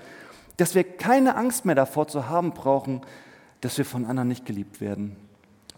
dass 0.56 0.74
wir 0.74 0.84
keine 0.84 1.36
Angst 1.36 1.64
mehr 1.64 1.74
davor 1.74 2.06
zu 2.06 2.28
haben 2.28 2.52
brauchen, 2.52 3.00
dass 3.60 3.78
wir 3.78 3.84
von 3.84 4.04
anderen 4.04 4.28
nicht 4.28 4.46
geliebt 4.46 4.80
werden. 4.80 5.16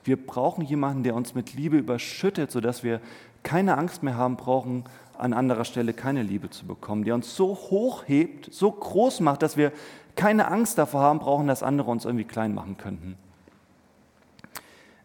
Wir 0.04 0.16
brauchen 0.16 0.64
jemanden, 0.64 1.04
der 1.04 1.14
uns 1.14 1.34
mit 1.34 1.54
Liebe 1.54 1.78
überschüttet, 1.78 2.50
sodass 2.50 2.82
wir 2.82 3.00
keine 3.42 3.78
Angst 3.78 4.02
mehr 4.02 4.16
haben 4.16 4.36
brauchen, 4.36 4.84
an 5.16 5.32
anderer 5.32 5.64
Stelle 5.64 5.92
keine 5.92 6.22
Liebe 6.22 6.50
zu 6.50 6.66
bekommen, 6.66 7.04
der 7.04 7.14
uns 7.14 7.36
so 7.36 7.54
hoch 7.54 8.04
hebt, 8.06 8.52
so 8.52 8.70
groß 8.72 9.20
macht, 9.20 9.42
dass 9.42 9.56
wir 9.56 9.72
keine 10.16 10.48
Angst 10.48 10.78
davor 10.78 11.02
haben 11.02 11.18
brauchen, 11.18 11.46
dass 11.46 11.62
andere 11.62 11.90
uns 11.90 12.04
irgendwie 12.04 12.24
klein 12.24 12.54
machen 12.54 12.76
könnten. 12.76 13.16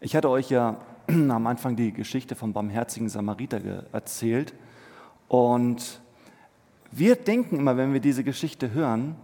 Ich 0.00 0.14
hatte 0.14 0.30
euch 0.30 0.50
ja 0.50 0.76
am 1.08 1.46
Anfang 1.46 1.76
die 1.76 1.92
Geschichte 1.92 2.34
vom 2.34 2.52
barmherzigen 2.52 3.08
Samariter 3.08 3.60
erzählt. 3.92 4.54
Und 5.28 6.00
wir 6.90 7.16
denken 7.16 7.58
immer, 7.58 7.76
wenn 7.76 7.92
wir 7.92 8.00
diese 8.00 8.24
Geschichte 8.24 8.72
hören, 8.72 9.16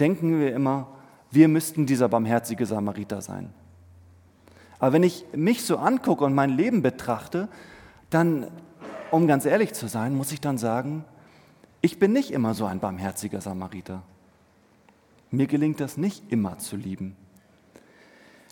denken 0.00 0.40
wir 0.40 0.54
immer, 0.54 0.88
wir 1.30 1.48
müssten 1.48 1.86
dieser 1.86 2.08
barmherzige 2.08 2.66
Samariter 2.66 3.20
sein. 3.20 3.52
Aber 4.78 4.92
wenn 4.92 5.02
ich 5.02 5.24
mich 5.34 5.64
so 5.64 5.78
angucke 5.78 6.24
und 6.24 6.34
mein 6.34 6.50
Leben 6.50 6.82
betrachte, 6.82 7.48
dann, 8.10 8.48
um 9.10 9.26
ganz 9.26 9.44
ehrlich 9.44 9.72
zu 9.72 9.88
sein, 9.88 10.14
muss 10.14 10.32
ich 10.32 10.40
dann 10.40 10.58
sagen, 10.58 11.04
ich 11.80 11.98
bin 11.98 12.12
nicht 12.12 12.30
immer 12.30 12.54
so 12.54 12.66
ein 12.66 12.80
barmherziger 12.80 13.40
Samariter. 13.40 14.02
Mir 15.34 15.46
gelingt 15.46 15.80
das 15.80 15.96
nicht 15.96 16.30
immer 16.30 16.58
zu 16.58 16.76
lieben. 16.76 17.16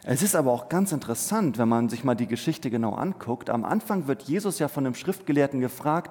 Es 0.04 0.22
ist 0.22 0.34
aber 0.34 0.50
auch 0.50 0.68
ganz 0.68 0.90
interessant, 0.90 1.58
wenn 1.58 1.68
man 1.68 1.88
sich 1.88 2.02
mal 2.02 2.16
die 2.16 2.26
Geschichte 2.26 2.70
genau 2.70 2.94
anguckt. 2.94 3.50
Am 3.50 3.64
Anfang 3.64 4.08
wird 4.08 4.22
Jesus 4.22 4.58
ja 4.58 4.66
von 4.66 4.82
dem 4.82 4.94
Schriftgelehrten 4.94 5.60
gefragt, 5.60 6.10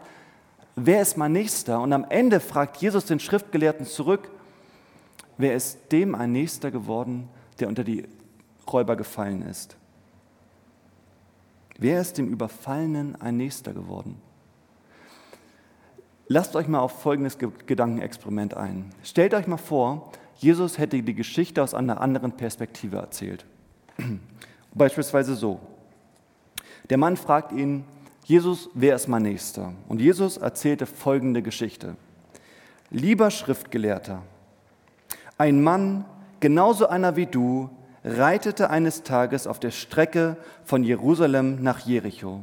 wer 0.75 1.01
ist 1.01 1.17
mein 1.17 1.33
Nächster? 1.33 1.81
Und 1.81 1.91
am 1.91 2.05
Ende 2.07 2.39
fragt 2.39 2.77
Jesus 2.77 3.03
den 3.03 3.19
Schriftgelehrten 3.19 3.85
zurück, 3.85 4.31
wer 5.37 5.55
ist 5.55 5.91
dem 5.91 6.15
ein 6.15 6.31
Nächster 6.31 6.71
geworden, 6.71 7.27
der 7.59 7.67
unter 7.67 7.83
die 7.83 8.07
Räuber 8.71 8.95
gefallen 8.95 9.41
ist? 9.41 9.75
Wer 11.77 11.99
ist 11.99 12.17
dem 12.17 12.29
Überfallenen 12.29 13.19
ein 13.19 13.35
Nächster 13.35 13.73
geworden? 13.73 14.21
lasst 16.31 16.55
euch 16.55 16.67
mal 16.67 16.79
auf 16.79 17.01
folgendes 17.01 17.37
Gedankenexperiment 17.37 18.55
ein. 18.55 18.91
Stellt 19.03 19.33
euch 19.33 19.47
mal 19.47 19.57
vor, 19.57 20.11
Jesus 20.41 20.79
hätte 20.79 21.03
die 21.03 21.13
Geschichte 21.13 21.61
aus 21.61 21.75
einer 21.75 22.01
anderen 22.01 22.31
Perspektive 22.31 22.97
erzählt. 22.97 23.45
Beispielsweise 24.73 25.35
so. 25.35 25.59
Der 26.89 26.97
Mann 26.97 27.15
fragt 27.15 27.51
ihn, 27.51 27.83
Jesus, 28.25 28.67
wer 28.73 28.95
ist 28.95 29.07
mein 29.07 29.21
Nächster? 29.21 29.73
Und 29.87 30.01
Jesus 30.01 30.37
erzählte 30.37 30.87
folgende 30.87 31.43
Geschichte. 31.43 31.95
Lieber 32.89 33.29
Schriftgelehrter, 33.29 34.23
ein 35.37 35.61
Mann, 35.61 36.05
genauso 36.39 36.87
einer 36.87 37.15
wie 37.15 37.27
du, 37.27 37.69
reitete 38.03 38.71
eines 38.71 39.03
Tages 39.03 39.45
auf 39.45 39.59
der 39.59 39.71
Strecke 39.71 40.37
von 40.63 40.83
Jerusalem 40.83 41.61
nach 41.61 41.79
Jericho. 41.79 42.41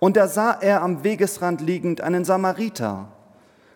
Und 0.00 0.16
da 0.16 0.26
sah 0.26 0.50
er 0.50 0.82
am 0.82 1.04
Wegesrand 1.04 1.60
liegend 1.60 2.00
einen 2.00 2.24
Samariter. 2.24 3.12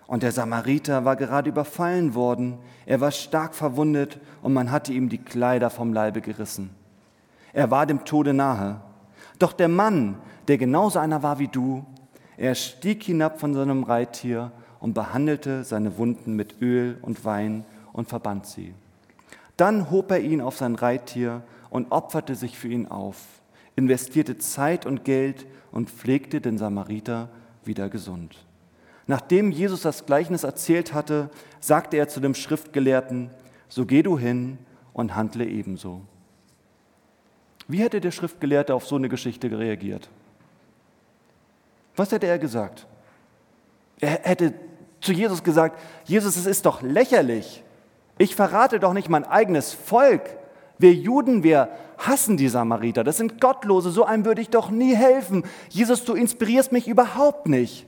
Und 0.06 0.22
der 0.22 0.32
Samariter 0.32 1.04
war 1.04 1.16
gerade 1.16 1.48
überfallen 1.48 2.14
worden. 2.14 2.58
Er 2.86 3.00
war 3.00 3.10
stark 3.10 3.54
verwundet 3.54 4.20
und 4.42 4.52
man 4.52 4.70
hatte 4.70 4.92
ihm 4.92 5.08
die 5.08 5.18
Kleider 5.18 5.70
vom 5.70 5.92
Leibe 5.92 6.20
gerissen. 6.20 6.70
Er 7.52 7.70
war 7.70 7.86
dem 7.86 8.04
Tode 8.04 8.34
nahe. 8.34 8.80
Doch 9.38 9.52
der 9.52 9.68
Mann, 9.68 10.16
der 10.48 10.58
genauso 10.58 10.98
einer 10.98 11.22
war 11.22 11.38
wie 11.38 11.48
du, 11.48 11.84
er 12.36 12.54
stieg 12.54 13.02
hinab 13.02 13.40
von 13.40 13.54
seinem 13.54 13.84
Reittier 13.84 14.52
und 14.80 14.94
behandelte 14.94 15.64
seine 15.64 15.96
Wunden 15.98 16.34
mit 16.34 16.60
Öl 16.60 16.98
und 17.02 17.24
Wein 17.24 17.64
und 17.92 18.08
verband 18.08 18.46
sie. 18.46 18.74
Dann 19.56 19.90
hob 19.90 20.10
er 20.10 20.20
ihn 20.20 20.40
auf 20.40 20.56
sein 20.56 20.74
Reittier 20.74 21.42
und 21.70 21.92
opferte 21.92 22.34
sich 22.34 22.58
für 22.58 22.68
ihn 22.68 22.88
auf, 22.88 23.16
investierte 23.76 24.38
Zeit 24.38 24.86
und 24.86 25.04
Geld 25.04 25.46
und 25.70 25.90
pflegte 25.90 26.40
den 26.40 26.58
Samariter 26.58 27.28
wieder 27.64 27.88
gesund. 27.88 28.36
Nachdem 29.06 29.50
Jesus 29.50 29.82
das 29.82 30.06
Gleichnis 30.06 30.44
erzählt 30.44 30.94
hatte, 30.94 31.30
sagte 31.60 31.96
er 31.96 32.08
zu 32.08 32.20
dem 32.20 32.34
Schriftgelehrten, 32.34 33.30
so 33.68 33.86
geh 33.86 34.02
du 34.02 34.18
hin 34.18 34.58
und 34.92 35.16
handle 35.16 35.44
ebenso. 35.44 36.02
Wie 37.68 37.80
hätte 37.80 38.00
der 38.00 38.10
Schriftgelehrte 38.10 38.74
auf 38.74 38.86
so 38.86 38.96
eine 38.96 39.08
Geschichte 39.08 39.50
reagiert? 39.58 40.08
Was 41.96 42.12
hätte 42.12 42.26
er 42.26 42.38
gesagt? 42.38 42.86
Er 44.00 44.20
hätte 44.22 44.54
zu 45.00 45.12
Jesus 45.12 45.42
gesagt, 45.42 45.80
Jesus, 46.04 46.36
es 46.36 46.46
ist 46.46 46.66
doch 46.66 46.82
lächerlich. 46.82 47.62
Ich 48.18 48.36
verrate 48.36 48.78
doch 48.78 48.92
nicht 48.92 49.08
mein 49.08 49.24
eigenes 49.24 49.72
Volk. 49.72 50.22
Wir 50.78 50.92
Juden, 50.92 51.42
wir 51.42 51.70
hassen 51.98 52.36
die 52.36 52.48
Samariter. 52.48 53.04
Das 53.04 53.16
sind 53.16 53.40
Gottlose. 53.40 53.90
So 53.90 54.04
einem 54.04 54.24
würde 54.24 54.42
ich 54.42 54.50
doch 54.50 54.70
nie 54.70 54.94
helfen. 54.94 55.44
Jesus, 55.68 56.04
du 56.04 56.14
inspirierst 56.14 56.72
mich 56.72 56.88
überhaupt 56.88 57.48
nicht. 57.48 57.86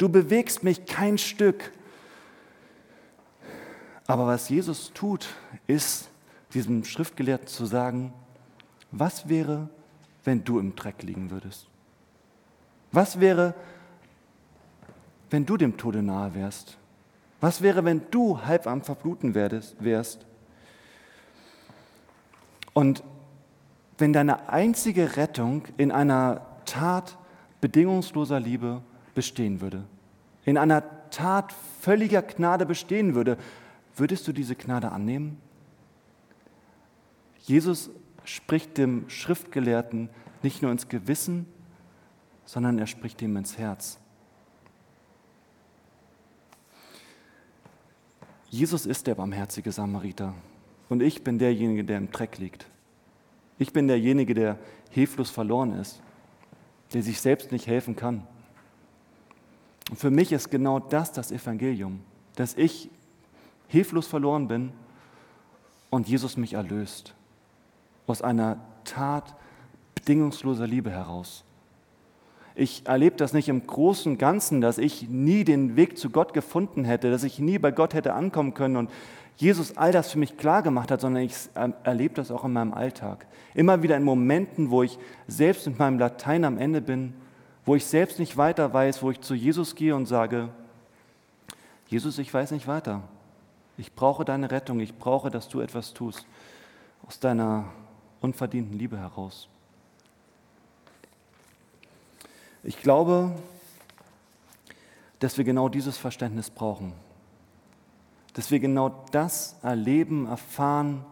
Du 0.00 0.08
bewegst 0.08 0.62
mich 0.62 0.86
kein 0.86 1.18
Stück. 1.18 1.72
Aber 4.06 4.26
was 4.26 4.48
Jesus 4.48 4.92
tut, 4.94 5.28
ist, 5.66 6.08
diesem 6.54 6.84
Schriftgelehrten 6.84 7.46
zu 7.46 7.66
sagen, 7.66 8.14
was 8.92 9.28
wäre, 9.28 9.68
wenn 10.24 10.42
du 10.42 10.58
im 10.58 10.74
Dreck 10.74 11.02
liegen 11.02 11.30
würdest? 11.30 11.66
Was 12.92 13.20
wäre, 13.20 13.54
wenn 15.28 15.44
du 15.44 15.58
dem 15.58 15.76
Tode 15.76 16.02
nahe 16.02 16.34
wärst? 16.34 16.78
Was 17.42 17.60
wäre, 17.60 17.84
wenn 17.84 18.00
du 18.10 18.40
halb 18.40 18.66
am 18.66 18.80
Verbluten 18.80 19.34
wärst? 19.34 20.24
Und 22.72 23.04
wenn 23.98 24.14
deine 24.14 24.48
einzige 24.48 25.18
Rettung 25.18 25.64
in 25.76 25.92
einer 25.92 26.46
Tat 26.64 27.18
bedingungsloser 27.60 28.40
Liebe 28.40 28.80
bestehen 29.14 29.60
würde, 29.60 29.84
in 30.44 30.56
einer 30.56 30.82
Tat 31.10 31.52
völliger 31.80 32.22
Gnade 32.22 32.66
bestehen 32.66 33.14
würde, 33.14 33.36
würdest 33.96 34.26
du 34.26 34.32
diese 34.32 34.54
Gnade 34.54 34.92
annehmen? 34.92 35.38
Jesus 37.40 37.90
spricht 38.24 38.78
dem 38.78 39.08
Schriftgelehrten 39.08 40.08
nicht 40.42 40.62
nur 40.62 40.70
ins 40.70 40.88
Gewissen, 40.88 41.46
sondern 42.44 42.78
er 42.78 42.86
spricht 42.86 43.20
ihm 43.22 43.36
ins 43.36 43.58
Herz. 43.58 43.98
Jesus 48.48 48.86
ist 48.86 49.06
der 49.06 49.14
barmherzige 49.14 49.70
Samariter 49.70 50.34
und 50.88 51.02
ich 51.02 51.22
bin 51.22 51.38
derjenige, 51.38 51.84
der 51.84 51.98
im 51.98 52.10
Dreck 52.10 52.38
liegt. 52.38 52.66
Ich 53.58 53.72
bin 53.72 53.86
derjenige, 53.86 54.34
der 54.34 54.58
hilflos 54.90 55.30
verloren 55.30 55.74
ist, 55.74 56.00
der 56.92 57.02
sich 57.02 57.20
selbst 57.20 57.52
nicht 57.52 57.68
helfen 57.68 57.94
kann. 57.94 58.26
Und 59.90 59.96
für 59.96 60.10
mich 60.10 60.32
ist 60.32 60.50
genau 60.50 60.78
das 60.78 61.12
das 61.12 61.32
Evangelium, 61.32 62.00
dass 62.36 62.56
ich 62.56 62.88
hilflos 63.66 64.06
verloren 64.06 64.48
bin 64.48 64.72
und 65.90 66.08
Jesus 66.08 66.36
mich 66.36 66.54
erlöst 66.54 67.14
aus 68.06 68.22
einer 68.22 68.58
Tat 68.84 69.34
bedingungsloser 69.94 70.66
Liebe 70.66 70.90
heraus. 70.90 71.44
Ich 72.54 72.86
erlebe 72.86 73.16
das 73.16 73.32
nicht 73.32 73.48
im 73.48 73.66
großen 73.66 74.18
Ganzen, 74.18 74.60
dass 74.60 74.78
ich 74.78 75.08
nie 75.08 75.44
den 75.44 75.76
Weg 75.76 75.98
zu 75.98 76.10
Gott 76.10 76.34
gefunden 76.34 76.84
hätte, 76.84 77.10
dass 77.10 77.24
ich 77.24 77.38
nie 77.38 77.58
bei 77.58 77.70
Gott 77.70 77.94
hätte 77.94 78.14
ankommen 78.14 78.54
können 78.54 78.76
und 78.76 78.90
Jesus 79.36 79.76
all 79.76 79.92
das 79.92 80.10
für 80.10 80.18
mich 80.18 80.36
klar 80.36 80.62
gemacht 80.62 80.90
hat, 80.90 81.00
sondern 81.00 81.22
ich 81.22 81.34
erlebe 81.54 82.14
das 82.14 82.30
auch 82.30 82.44
in 82.44 82.52
meinem 82.52 82.74
Alltag. 82.74 83.26
Immer 83.54 83.82
wieder 83.82 83.96
in 83.96 84.02
Momenten, 84.02 84.70
wo 84.70 84.82
ich 84.82 84.98
selbst 85.26 85.66
mit 85.66 85.78
meinem 85.78 85.98
Latein 85.98 86.44
am 86.44 86.58
Ende 86.58 86.80
bin, 86.80 87.14
wo 87.64 87.74
ich 87.74 87.86
selbst 87.86 88.18
nicht 88.18 88.36
weiter 88.36 88.72
weiß, 88.72 89.02
wo 89.02 89.10
ich 89.10 89.20
zu 89.20 89.34
Jesus 89.34 89.74
gehe 89.74 89.94
und 89.94 90.06
sage, 90.06 90.48
Jesus, 91.88 92.18
ich 92.18 92.32
weiß 92.32 92.52
nicht 92.52 92.66
weiter. 92.66 93.02
Ich 93.76 93.94
brauche 93.94 94.24
deine 94.24 94.50
Rettung, 94.50 94.80
ich 94.80 94.96
brauche, 94.96 95.30
dass 95.30 95.48
du 95.48 95.60
etwas 95.60 95.92
tust 95.92 96.26
aus 97.06 97.18
deiner 97.18 97.64
unverdienten 98.20 98.78
Liebe 98.78 98.98
heraus. 98.98 99.48
Ich 102.62 102.80
glaube, 102.80 103.32
dass 105.18 105.38
wir 105.38 105.44
genau 105.44 105.68
dieses 105.68 105.96
Verständnis 105.96 106.50
brauchen. 106.50 106.92
Dass 108.34 108.50
wir 108.50 108.60
genau 108.60 109.04
das 109.10 109.56
erleben, 109.62 110.26
erfahren, 110.26 111.04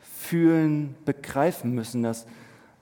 fühlen, 0.00 0.94
begreifen 1.04 1.74
müssen, 1.74 2.02
dass 2.02 2.26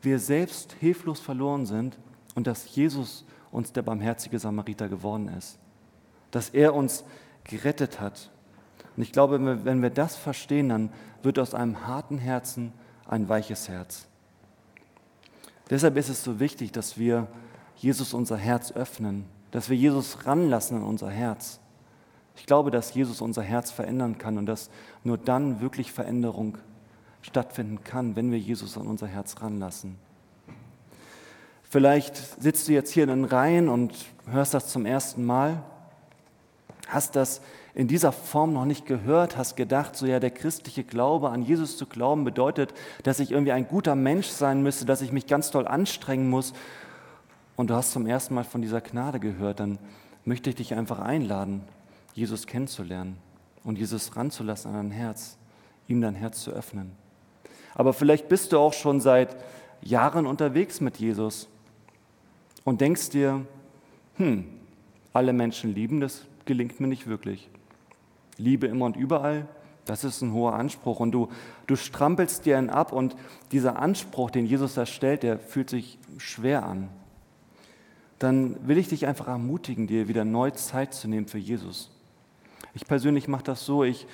wir 0.02 0.18
selbst 0.18 0.74
hilflos 0.80 1.20
verloren 1.20 1.66
sind 1.66 1.96
und 2.34 2.46
dass 2.46 2.74
Jesus 2.74 3.24
uns 3.50 3.72
der 3.72 3.82
barmherzige 3.82 4.38
Samariter 4.38 4.88
geworden 4.88 5.28
ist. 5.28 5.58
Dass 6.30 6.50
er 6.50 6.74
uns 6.74 7.04
gerettet 7.44 8.00
hat. 8.00 8.30
Und 8.96 9.02
ich 9.02 9.12
glaube, 9.12 9.64
wenn 9.64 9.82
wir 9.82 9.90
das 9.90 10.16
verstehen, 10.16 10.68
dann 10.68 10.90
wird 11.22 11.38
aus 11.38 11.54
einem 11.54 11.86
harten 11.86 12.18
Herzen 12.18 12.72
ein 13.06 13.28
weiches 13.28 13.68
Herz. 13.68 14.06
Deshalb 15.70 15.96
ist 15.96 16.08
es 16.08 16.24
so 16.24 16.40
wichtig, 16.40 16.72
dass 16.72 16.98
wir 16.98 17.28
Jesus 17.76 18.14
unser 18.14 18.36
Herz 18.36 18.72
öffnen, 18.72 19.24
dass 19.50 19.68
wir 19.70 19.76
Jesus 19.76 20.26
ranlassen 20.26 20.78
in 20.78 20.82
unser 20.82 21.10
Herz. 21.10 21.60
Ich 22.36 22.46
glaube, 22.46 22.70
dass 22.70 22.94
Jesus 22.94 23.20
unser 23.20 23.42
Herz 23.42 23.70
verändern 23.70 24.18
kann 24.18 24.38
und 24.38 24.46
dass 24.46 24.70
nur 25.04 25.18
dann 25.18 25.60
wirklich 25.60 25.92
Veränderung 25.92 26.58
stattfinden 27.20 27.84
kann, 27.84 28.16
wenn 28.16 28.30
wir 28.30 28.38
Jesus 28.38 28.76
an 28.76 28.86
unser 28.86 29.06
Herz 29.06 29.40
ranlassen. 29.40 29.96
Vielleicht 31.72 32.42
sitzt 32.42 32.68
du 32.68 32.72
jetzt 32.72 32.92
hier 32.92 33.04
in 33.04 33.08
den 33.08 33.24
Reihen 33.24 33.70
und 33.70 33.94
hörst 34.30 34.52
das 34.52 34.68
zum 34.68 34.84
ersten 34.84 35.24
Mal, 35.24 35.62
hast 36.86 37.16
das 37.16 37.40
in 37.74 37.88
dieser 37.88 38.12
Form 38.12 38.52
noch 38.52 38.66
nicht 38.66 38.84
gehört, 38.84 39.38
hast 39.38 39.56
gedacht, 39.56 39.96
so 39.96 40.04
ja, 40.04 40.20
der 40.20 40.32
christliche 40.32 40.84
Glaube 40.84 41.30
an 41.30 41.40
Jesus 41.40 41.78
zu 41.78 41.86
glauben 41.86 42.24
bedeutet, 42.24 42.74
dass 43.04 43.20
ich 43.20 43.30
irgendwie 43.30 43.52
ein 43.52 43.66
guter 43.66 43.94
Mensch 43.94 44.26
sein 44.26 44.62
müsste, 44.62 44.84
dass 44.84 45.00
ich 45.00 45.12
mich 45.12 45.26
ganz 45.26 45.50
toll 45.50 45.66
anstrengen 45.66 46.28
muss. 46.28 46.52
Und 47.56 47.70
du 47.70 47.74
hast 47.74 47.92
zum 47.92 48.06
ersten 48.06 48.34
Mal 48.34 48.44
von 48.44 48.60
dieser 48.60 48.82
Gnade 48.82 49.18
gehört, 49.18 49.58
dann 49.58 49.78
möchte 50.26 50.50
ich 50.50 50.56
dich 50.56 50.74
einfach 50.74 50.98
einladen, 50.98 51.62
Jesus 52.12 52.46
kennenzulernen 52.46 53.16
und 53.64 53.78
Jesus 53.78 54.14
ranzulassen 54.14 54.72
an 54.72 54.90
dein 54.90 54.90
Herz, 54.90 55.38
ihm 55.88 56.02
dein 56.02 56.16
Herz 56.16 56.42
zu 56.42 56.50
öffnen. 56.50 56.92
Aber 57.74 57.94
vielleicht 57.94 58.28
bist 58.28 58.52
du 58.52 58.58
auch 58.58 58.74
schon 58.74 59.00
seit 59.00 59.34
Jahren 59.80 60.26
unterwegs 60.26 60.82
mit 60.82 60.98
Jesus 60.98 61.48
und 62.64 62.80
denkst 62.80 63.10
dir, 63.10 63.46
hm, 64.16 64.44
alle 65.12 65.32
Menschen 65.32 65.74
lieben, 65.74 66.00
das 66.00 66.24
gelingt 66.44 66.80
mir 66.80 66.88
nicht 66.88 67.06
wirklich. 67.06 67.48
Liebe 68.38 68.66
immer 68.66 68.86
und 68.86 68.96
überall, 68.96 69.46
das 69.84 70.04
ist 70.04 70.22
ein 70.22 70.32
hoher 70.32 70.54
Anspruch. 70.54 71.00
Und 71.00 71.12
du, 71.12 71.28
du 71.66 71.76
strampelst 71.76 72.46
dir 72.46 72.58
einen 72.58 72.70
ab 72.70 72.92
und 72.92 73.16
dieser 73.50 73.78
Anspruch, 73.78 74.30
den 74.30 74.46
Jesus 74.46 74.74
da 74.74 74.86
stellt, 74.86 75.22
der 75.22 75.38
fühlt 75.38 75.70
sich 75.70 75.98
schwer 76.18 76.64
an. 76.64 76.88
Dann 78.18 78.56
will 78.68 78.78
ich 78.78 78.88
dich 78.88 79.06
einfach 79.06 79.26
ermutigen, 79.26 79.88
dir 79.88 80.06
wieder 80.06 80.24
neu 80.24 80.52
Zeit 80.52 80.94
zu 80.94 81.08
nehmen 81.08 81.26
für 81.26 81.38
Jesus. 81.38 81.90
Ich 82.74 82.86
persönlich 82.86 83.28
mache 83.28 83.42
das 83.42 83.66
so, 83.66 83.84
ich, 83.84 84.06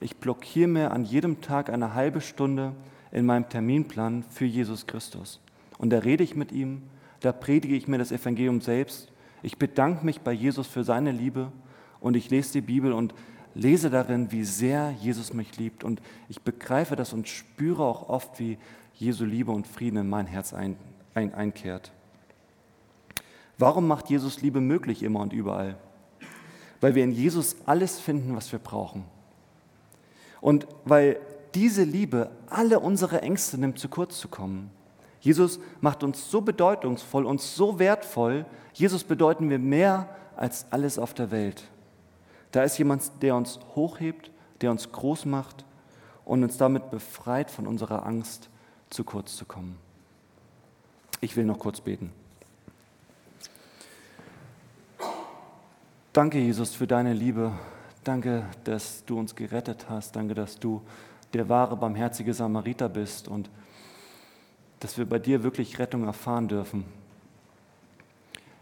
ich 0.00 0.16
blockiere 0.16 0.68
mir 0.68 0.90
an 0.90 1.04
jedem 1.04 1.40
Tag 1.42 1.70
eine 1.70 1.94
halbe 1.94 2.20
Stunde 2.20 2.72
in 3.12 3.26
meinem 3.26 3.48
Terminplan 3.48 4.24
für 4.30 4.46
Jesus 4.46 4.86
Christus. 4.86 5.40
Und 5.76 5.90
da 5.90 5.98
rede 5.98 6.24
ich 6.24 6.34
mit 6.34 6.50
ihm, 6.50 6.82
da 7.20 7.32
predige 7.32 7.74
ich 7.74 7.88
mir 7.88 7.98
das 7.98 8.12
Evangelium 8.12 8.60
selbst, 8.60 9.12
Ich 9.42 9.56
bedanke 9.56 10.04
mich 10.04 10.20
bei 10.20 10.32
Jesus 10.32 10.66
für 10.66 10.82
seine 10.82 11.12
Liebe 11.12 11.52
und 12.00 12.16
ich 12.16 12.30
lese 12.30 12.54
die 12.54 12.60
Bibel 12.60 12.92
und 12.92 13.14
lese 13.54 13.90
darin, 13.90 14.32
wie 14.32 14.44
sehr 14.44 14.92
Jesus 15.00 15.32
mich 15.32 15.56
liebt. 15.56 15.84
Und 15.84 16.00
ich 16.28 16.42
begreife 16.42 16.96
das 16.96 17.12
und 17.12 17.28
spüre 17.28 17.84
auch 17.84 18.08
oft, 18.08 18.38
wie 18.38 18.58
Jesu 18.94 19.24
Liebe 19.24 19.52
und 19.52 19.66
Frieden 19.66 19.98
in 19.98 20.08
mein 20.08 20.26
Herz 20.26 20.52
ein, 20.52 20.76
ein, 21.14 21.34
einkehrt. 21.34 21.92
Warum 23.58 23.86
macht 23.88 24.10
Jesus 24.10 24.40
Liebe 24.40 24.60
möglich 24.60 25.02
immer 25.02 25.20
und 25.20 25.32
überall? 25.32 25.76
Weil 26.80 26.94
wir 26.94 27.02
in 27.02 27.12
Jesus 27.12 27.56
alles 27.66 27.98
finden, 27.98 28.36
was 28.36 28.52
wir 28.52 28.60
brauchen. 28.60 29.04
Und 30.40 30.66
weil 30.84 31.18
diese 31.54 31.82
Liebe 31.82 32.30
alle 32.48 32.78
unsere 32.78 33.22
Ängste 33.22 33.58
nimmt, 33.58 33.80
zu 33.80 33.88
kurz 33.88 34.20
zu 34.20 34.28
kommen. 34.28 34.70
Jesus 35.28 35.60
macht 35.82 36.02
uns 36.04 36.30
so 36.30 36.40
bedeutungsvoll 36.40 37.26
und 37.26 37.42
so 37.42 37.78
wertvoll. 37.78 38.46
Jesus 38.72 39.04
bedeuten 39.04 39.50
wir 39.50 39.58
mehr 39.58 40.08
als 40.34 40.64
alles 40.70 40.98
auf 40.98 41.12
der 41.12 41.30
Welt. 41.30 41.64
Da 42.50 42.62
ist 42.62 42.78
jemand, 42.78 43.10
der 43.20 43.36
uns 43.36 43.60
hochhebt, 43.74 44.30
der 44.62 44.70
uns 44.70 44.90
groß 44.90 45.26
macht 45.26 45.66
und 46.24 46.42
uns 46.42 46.56
damit 46.56 46.90
befreit 46.90 47.50
von 47.50 47.66
unserer 47.66 48.06
Angst, 48.06 48.48
zu 48.88 49.04
kurz 49.04 49.36
zu 49.36 49.44
kommen. 49.44 49.76
Ich 51.20 51.36
will 51.36 51.44
noch 51.44 51.58
kurz 51.58 51.82
beten. 51.82 52.10
Danke, 56.14 56.38
Jesus, 56.38 56.74
für 56.74 56.86
deine 56.86 57.12
Liebe. 57.12 57.52
Danke, 58.02 58.46
dass 58.64 59.04
du 59.04 59.18
uns 59.18 59.36
gerettet 59.36 59.90
hast. 59.90 60.16
Danke, 60.16 60.32
dass 60.32 60.58
du 60.58 60.80
der 61.34 61.50
wahre, 61.50 61.76
barmherzige 61.76 62.32
Samariter 62.32 62.88
bist 62.88 63.28
und 63.28 63.50
dass 64.80 64.98
wir 64.98 65.06
bei 65.06 65.18
dir 65.18 65.42
wirklich 65.42 65.78
Rettung 65.78 66.04
erfahren 66.04 66.48
dürfen. 66.48 66.84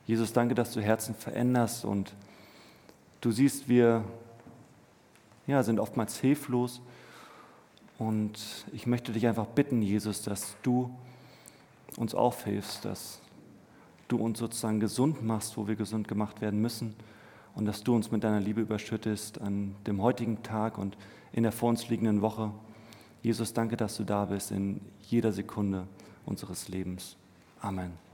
Jesus, 0.07 0.33
danke, 0.33 0.55
dass 0.55 0.73
du 0.73 0.81
Herzen 0.81 1.15
veränderst 1.15 1.85
und 1.85 2.15
du 3.21 3.33
siehst, 3.33 3.69
wir 3.69 4.05
ja, 5.47 5.63
sind 5.63 5.81
oftmals 5.81 6.19
hilflos. 6.19 6.81
Und 7.99 8.67
ich 8.73 8.87
möchte 8.87 9.13
dich 9.13 9.27
einfach 9.27 9.47
bitten, 9.47 9.83
Jesus, 9.83 10.23
dass 10.23 10.57
du 10.63 10.91
uns 11.97 12.15
aufhilfst, 12.15 12.85
dass 12.85 13.21
du 14.09 14.19
uns 14.19 14.39
sozusagen 14.39 14.81
gesund 14.81 15.25
machst, 15.25 15.57
wo 15.57 15.67
wir 15.67 15.77
gesund 15.77 16.07
gemacht 16.07 16.41
werden 16.41 16.61
müssen 16.61 16.95
und 17.55 17.65
dass 17.65 17.83
du 17.83 17.95
uns 17.95 18.11
mit 18.11 18.23
deiner 18.23 18.41
Liebe 18.41 18.61
überschüttest 18.61 19.41
an 19.41 19.75
dem 19.87 20.03
heutigen 20.03 20.43
Tag 20.43 20.79
und 20.79 20.97
in 21.33 21.43
der 21.43 21.53
vor 21.53 21.71
uns 21.71 21.89
liegenden 21.89 22.21
Woche. 22.21 22.53
Jesus, 23.23 23.55
danke, 23.55 23.77
dass 23.77 23.97
du 23.97 24.05
da 24.05 24.27
bist 24.27 24.51
in 24.51 24.81
jeder 25.03 25.33
Sekunde 25.33 25.87
unseres 26.27 26.69
Lebens. 26.69 27.17
Amen. 27.63 28.06